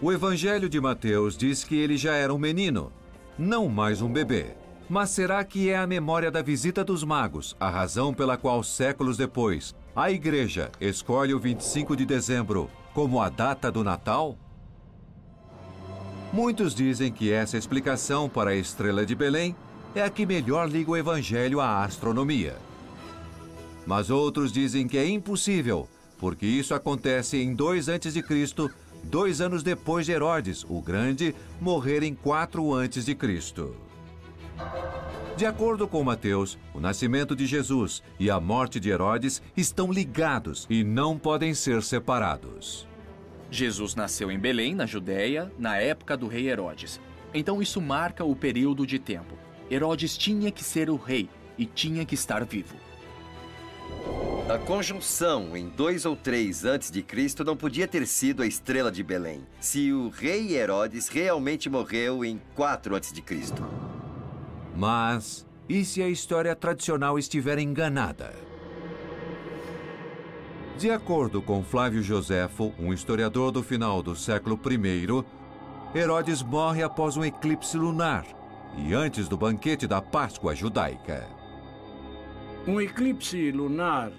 O 0.01 0.13
Evangelho 0.13 0.69
de 0.69 0.81
Mateus 0.81 1.37
diz 1.37 1.65
que 1.65 1.77
ele 1.77 1.97
já 1.97 2.15
era 2.15 2.33
um 2.33 2.39
menino, 2.39 2.93
não 3.39 3.69
mais 3.69 4.01
um 4.01 4.13
bebê. 4.13 4.55
Mas 4.89 5.11
será 5.11 5.45
que 5.45 5.69
é 5.69 5.77
a 5.77 5.87
memória 5.87 6.31
da 6.31 6.41
visita 6.41 6.83
dos 6.85 7.05
magos 7.05 7.57
a 7.61 7.69
razão 7.69 8.15
pela 8.15 8.37
qual, 8.37 8.63
séculos 8.63 9.17
depois, 9.17 9.75
a 9.95 10.11
igreja 10.11 10.71
escolhe 10.81 11.35
o 11.35 11.39
25 11.39 11.97
de 11.97 12.07
dezembro 12.07 12.71
como 12.95 13.21
a 13.21 13.29
data 13.29 13.71
do 13.71 13.83
Natal? 13.83 14.39
Muitos 16.33 16.75
dizem 16.75 17.11
que 17.11 17.33
essa 17.33 17.57
explicação 17.57 18.29
para 18.29 18.51
a 18.51 18.57
estrela 18.57 19.05
de 19.05 19.15
Belém 19.15 19.57
é 19.95 20.03
a 20.03 20.11
que 20.11 20.27
melhor 20.27 20.69
liga 20.69 20.91
o 20.91 20.97
evangelho 20.97 21.61
à 21.61 21.85
astronomia. 21.85 22.57
Mas 23.87 24.11
outros 24.11 24.53
dizem 24.53 24.87
que 24.87 24.99
é 24.99 25.09
impossível, 25.09 25.89
porque 26.19 26.47
isso 26.47 26.75
acontece 26.75 27.39
em 27.39 27.55
2 27.55 27.89
a.C., 27.89 28.23
dois 29.05 29.41
anos 29.41 29.63
depois 29.63 30.07
de 30.07 30.13
Herodes, 30.13 30.65
o 30.69 30.83
Grande, 30.83 31.35
morrer 31.61 32.03
em 32.03 32.15
4 32.15 32.75
a.C. 32.75 33.17
De 35.37 35.47
acordo 35.47 35.87
com 35.87 36.03
Mateus, 36.03 36.59
o 36.75 36.81
nascimento 36.81 37.37
de 37.37 37.47
Jesus 37.47 38.03
e 38.19 38.29
a 38.29 38.41
morte 38.41 38.81
de 38.81 38.91
Herodes 38.91 39.41
estão 39.57 39.93
ligados 39.93 40.67
e 40.69 40.83
não 40.83 41.17
podem 41.17 41.55
ser 41.55 41.83
separados. 41.83 42.87
Jesus 43.51 43.95
nasceu 43.95 44.31
em 44.31 44.39
Belém, 44.39 44.75
na 44.75 44.85
Judéia, 44.85 45.51
na 45.59 45.77
época 45.77 46.17
do 46.17 46.27
rei 46.27 46.49
Herodes. 46.49 47.01
Então 47.33 47.63
isso 47.63 47.81
marca 47.81 48.25
o 48.25 48.35
período 48.35 48.87
de 48.87 48.99
tempo. 48.99 49.48
Herodes 49.71 50.17
tinha 50.17 50.51
que 50.51 50.65
ser 50.65 50.89
o 50.89 50.97
rei 50.97 51.29
e 51.57 51.67
tinha 51.67 52.05
que 52.05 52.15
estar 52.15 52.45
vivo. 52.45 52.77
A 54.49 54.57
conjunção 54.57 55.55
em 55.55 55.69
2 55.69 56.07
ou 56.07 56.17
3 56.17 56.65
antes 56.65 56.91
de 56.91 57.03
Cristo 57.03 57.45
não 57.45 57.55
podia 57.55 57.87
ter 57.87 58.07
sido 58.07 58.43
a 58.43 58.47
estrela 58.47 58.91
de 58.91 59.03
Belém, 59.03 59.47
se 59.61 59.93
o 59.93 60.09
rei 60.09 60.57
Herodes 60.57 61.09
realmente 61.09 61.69
morreu 61.69 62.25
em 62.25 62.41
4 62.55 62.97
antes 62.97 63.13
de 63.13 63.21
Cristo. 63.21 63.63
Mas 64.75 65.47
e 65.69 65.85
se 65.85 66.03
a 66.03 66.09
história 66.09 66.57
tradicional 66.57 67.19
estiver 67.19 67.59
enganada? 67.59 68.35
De 70.79 70.91
acordo 70.91 71.43
com 71.43 71.63
Flávio 71.63 72.03
Joséfo, 72.03 72.73
um 72.79 72.91
historiador 72.91 73.51
do 73.51 73.63
final 73.63 74.03
do 74.03 74.17
século 74.17 74.59
I, 74.65 75.99
Herodes 75.99 76.43
morre 76.43 76.83
após 76.83 77.19
um 77.19 77.25
eclipse 77.25 77.77
lunar 77.77 78.38
e 78.77 78.95
antes 78.95 79.29
do 79.29 79.37
banquete 79.37 79.87
da 79.87 80.01
Páscoa 80.01 80.55
judaica. 80.55 81.27
Um 82.67 82.81
eclipse 82.81 83.51
lunar 83.51 84.13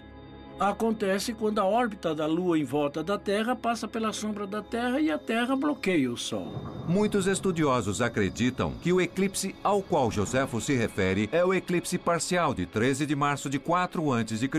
acontece 0.59 1.33
quando 1.33 1.59
a 1.59 1.65
órbita 1.65 2.13
da 2.13 2.25
Lua 2.25 2.59
em 2.59 2.65
volta 2.65 3.01
da 3.01 3.17
Terra 3.17 3.55
passa 3.55 3.87
pela 3.87 4.11
sombra 4.11 4.45
da 4.45 4.61
Terra 4.61 4.99
e 4.99 5.09
a 5.09 5.17
Terra 5.17 5.55
bloqueia 5.55 6.11
o 6.11 6.17
Sol. 6.17 6.51
Muitos 6.87 7.27
estudiosos 7.27 8.01
acreditam 8.01 8.73
que 8.81 8.91
o 8.91 8.99
eclipse 8.99 9.55
ao 9.63 9.81
qual 9.81 10.11
Joséfo 10.11 10.59
se 10.59 10.73
refere 10.75 11.29
é 11.31 11.45
o 11.45 11.53
eclipse 11.53 11.97
parcial 11.97 12.53
de 12.53 12.65
13 12.65 13.05
de 13.05 13.15
março 13.15 13.49
de 13.49 13.57
4 13.57 14.13
a.C. 14.13 14.49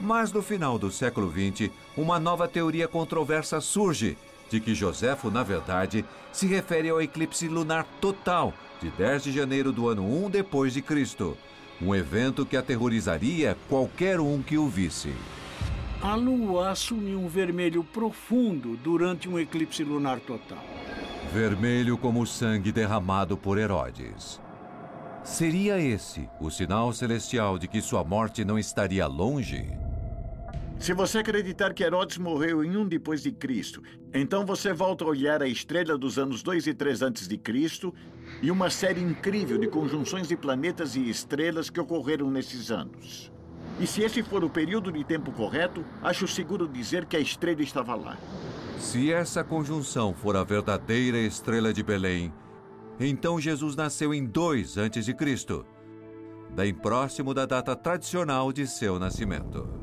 Mas 0.00 0.32
no 0.32 0.40
final 0.40 0.78
do 0.78 0.90
século 0.90 1.30
XX, 1.30 1.70
uma 1.96 2.18
nova 2.18 2.48
teoria 2.48 2.88
controversa 2.88 3.60
surge 3.60 4.16
de 4.50 4.60
que 4.60 4.74
Joséfo, 4.74 5.30
na 5.30 5.42
verdade, 5.42 6.04
se 6.32 6.46
refere 6.46 6.90
ao 6.90 7.00
eclipse 7.00 7.48
lunar 7.48 7.86
total 8.00 8.52
de 8.82 8.90
10 8.90 9.24
de 9.24 9.32
janeiro 9.32 9.72
do 9.72 9.88
ano 9.88 10.04
1 10.26 10.30
depois 10.30 10.74
de 10.74 10.82
Cristo 10.82 11.36
um 11.82 11.94
evento 11.94 12.44
que 12.44 12.56
aterrorizaria 12.56 13.56
qualquer 13.68 14.20
um 14.20 14.42
que 14.42 14.58
o 14.58 14.68
visse. 14.68 15.14
A 16.02 16.14
lua 16.14 16.70
assume 16.70 17.14
um 17.14 17.26
vermelho 17.26 17.82
profundo 17.82 18.76
durante 18.76 19.28
um 19.28 19.38
eclipse 19.38 19.82
lunar 19.82 20.20
total. 20.20 20.62
Vermelho 21.32 21.96
como 21.96 22.22
o 22.22 22.26
sangue 22.26 22.72
derramado 22.72 23.36
por 23.36 23.58
Herodes. 23.58 24.40
Seria 25.22 25.78
esse 25.78 26.28
o 26.40 26.50
sinal 26.50 26.92
celestial 26.92 27.58
de 27.58 27.68
que 27.68 27.80
sua 27.80 28.02
morte 28.02 28.44
não 28.44 28.58
estaria 28.58 29.06
longe? 29.06 29.66
Se 30.78 30.94
você 30.94 31.18
acreditar 31.18 31.74
que 31.74 31.84
Herodes 31.84 32.16
morreu 32.16 32.64
em 32.64 32.74
um 32.74 32.88
depois 32.88 33.22
de 33.22 33.30
Cristo, 33.30 33.82
então 34.12 34.44
você 34.44 34.72
volta 34.72 35.04
a 35.04 35.08
olhar 35.08 35.42
a 35.42 35.46
estrela 35.46 35.96
dos 35.96 36.18
anos 36.18 36.42
2 36.42 36.66
e 36.66 36.74
3 36.74 37.02
antes 37.02 37.28
de 37.28 37.38
Cristo 37.38 37.94
e 38.42 38.50
uma 38.50 38.68
série 38.68 39.00
incrível 39.00 39.56
de 39.56 39.68
conjunções 39.68 40.26
de 40.26 40.36
planetas 40.36 40.96
e 40.96 41.08
estrelas 41.08 41.70
que 41.70 41.80
ocorreram 41.80 42.30
nesses 42.30 42.70
anos. 42.70 43.32
E 43.78 43.86
se 43.86 44.02
esse 44.02 44.22
for 44.22 44.42
o 44.42 44.50
período 44.50 44.90
de 44.92 45.04
tempo 45.04 45.32
correto, 45.32 45.84
acho 46.02 46.26
seguro 46.26 46.68
dizer 46.68 47.06
que 47.06 47.16
a 47.16 47.20
estrela 47.20 47.62
estava 47.62 47.94
lá. 47.94 48.18
Se 48.78 49.12
essa 49.12 49.44
conjunção 49.44 50.12
for 50.12 50.36
a 50.36 50.42
verdadeira 50.42 51.18
estrela 51.18 51.72
de 51.72 51.82
Belém, 51.82 52.32
então 52.98 53.40
Jesus 53.40 53.76
nasceu 53.76 54.12
em 54.12 54.26
2 54.26 54.76
antes 54.76 55.06
de 55.06 55.14
Cristo, 55.14 55.64
bem 56.50 56.74
próximo 56.74 57.32
da 57.32 57.46
data 57.46 57.76
tradicional 57.76 58.52
de 58.52 58.66
seu 58.66 58.98
nascimento. 58.98 59.79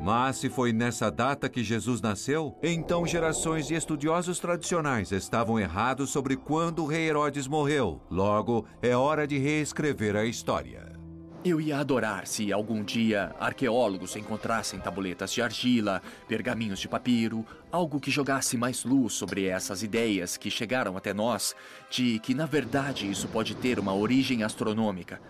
Mas 0.00 0.36
se 0.36 0.48
foi 0.48 0.72
nessa 0.72 1.10
data 1.10 1.48
que 1.48 1.64
Jesus 1.64 2.00
nasceu, 2.00 2.56
então 2.62 3.06
gerações 3.06 3.66
de 3.66 3.74
estudiosos 3.74 4.38
tradicionais 4.38 5.10
estavam 5.10 5.58
errados 5.58 6.10
sobre 6.10 6.36
quando 6.36 6.84
o 6.84 6.86
rei 6.86 7.08
Herodes 7.08 7.46
morreu. 7.46 8.00
Logo, 8.10 8.66
é 8.82 8.94
hora 8.96 9.26
de 9.26 9.38
reescrever 9.38 10.14
a 10.16 10.24
história. 10.24 10.96
Eu 11.44 11.60
ia 11.60 11.78
adorar 11.78 12.26
se 12.26 12.52
algum 12.52 12.82
dia 12.82 13.32
arqueólogos 13.38 14.16
encontrassem 14.16 14.80
tabuletas 14.80 15.32
de 15.32 15.40
argila, 15.40 16.02
pergaminhos 16.26 16.80
de 16.80 16.88
papiro, 16.88 17.46
algo 17.70 18.00
que 18.00 18.10
jogasse 18.10 18.56
mais 18.56 18.84
luz 18.84 19.12
sobre 19.12 19.46
essas 19.46 19.80
ideias 19.80 20.36
que 20.36 20.50
chegaram 20.50 20.96
até 20.96 21.14
nós 21.14 21.54
de 21.88 22.18
que, 22.18 22.34
na 22.34 22.46
verdade, 22.46 23.08
isso 23.08 23.28
pode 23.28 23.54
ter 23.54 23.78
uma 23.78 23.94
origem 23.94 24.42
astronômica. 24.42 25.20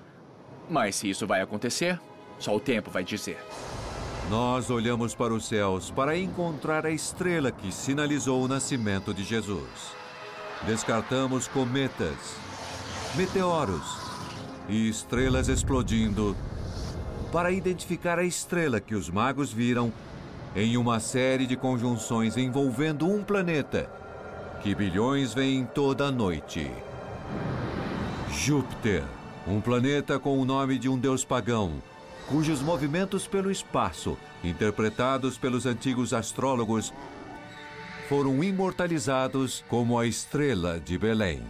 Mas 0.71 0.97
se 0.97 1.11
isso 1.11 1.27
vai 1.27 1.43
acontecer, 1.43 2.01
só 2.39 2.57
o 2.57 2.61
tempo 2.61 2.91
vai 2.91 3.05
dizer. 3.05 3.39
Nós 4.29 4.71
olhamos 4.71 5.15
para 5.15 5.33
os 5.33 5.47
céus 5.47 5.89
para 5.89 6.19
encontrar 6.19 6.85
a 6.85 6.91
estrela 6.91 7.53
que 7.53 7.71
sinalizou 7.71 8.43
o 8.43 8.49
nascimento 8.49 9.15
de 9.15 9.23
Jesus. 9.23 9.95
Descartamos 10.67 11.47
cometas, 11.47 12.35
meteoros 13.15 14.01
e 14.69 14.89
estrelas 14.89 15.49
explodindo 15.49 16.37
para 17.31 17.53
identificar 17.53 18.19
a 18.19 18.25
estrela 18.25 18.81
que 18.81 18.97
os 18.97 19.09
magos 19.09 19.53
viram 19.53 19.93
em 20.57 20.77
uma 20.77 20.99
série 20.99 21.47
de 21.47 21.55
conjunções 21.55 22.37
envolvendo 22.37 23.09
um 23.09 23.23
planeta 23.23 23.89
que 24.61 24.75
bilhões 24.75 25.35
veem 25.35 25.65
toda 25.65 26.11
noite. 26.11 26.69
Júpiter, 28.33 29.05
um 29.47 29.61
planeta 29.61 30.19
com 30.19 30.37
o 30.37 30.45
nome 30.45 30.81
de 30.81 30.89
um 30.89 30.99
deus 30.99 31.25
pagão 31.25 31.81
cujos 32.29 32.61
movimentos 32.61 33.27
pelo 33.27 33.51
espaço, 33.51 34.19
interpretados 34.43 35.39
pelos 35.39 35.67
antigos 35.67 36.13
astrólogos, 36.13 36.93
foram 38.09 38.43
imortalizados 38.43 39.65
como 39.69 39.99
a 39.99 40.07
estrela 40.07 40.81
de 40.81 40.99
Belém. 40.99 41.43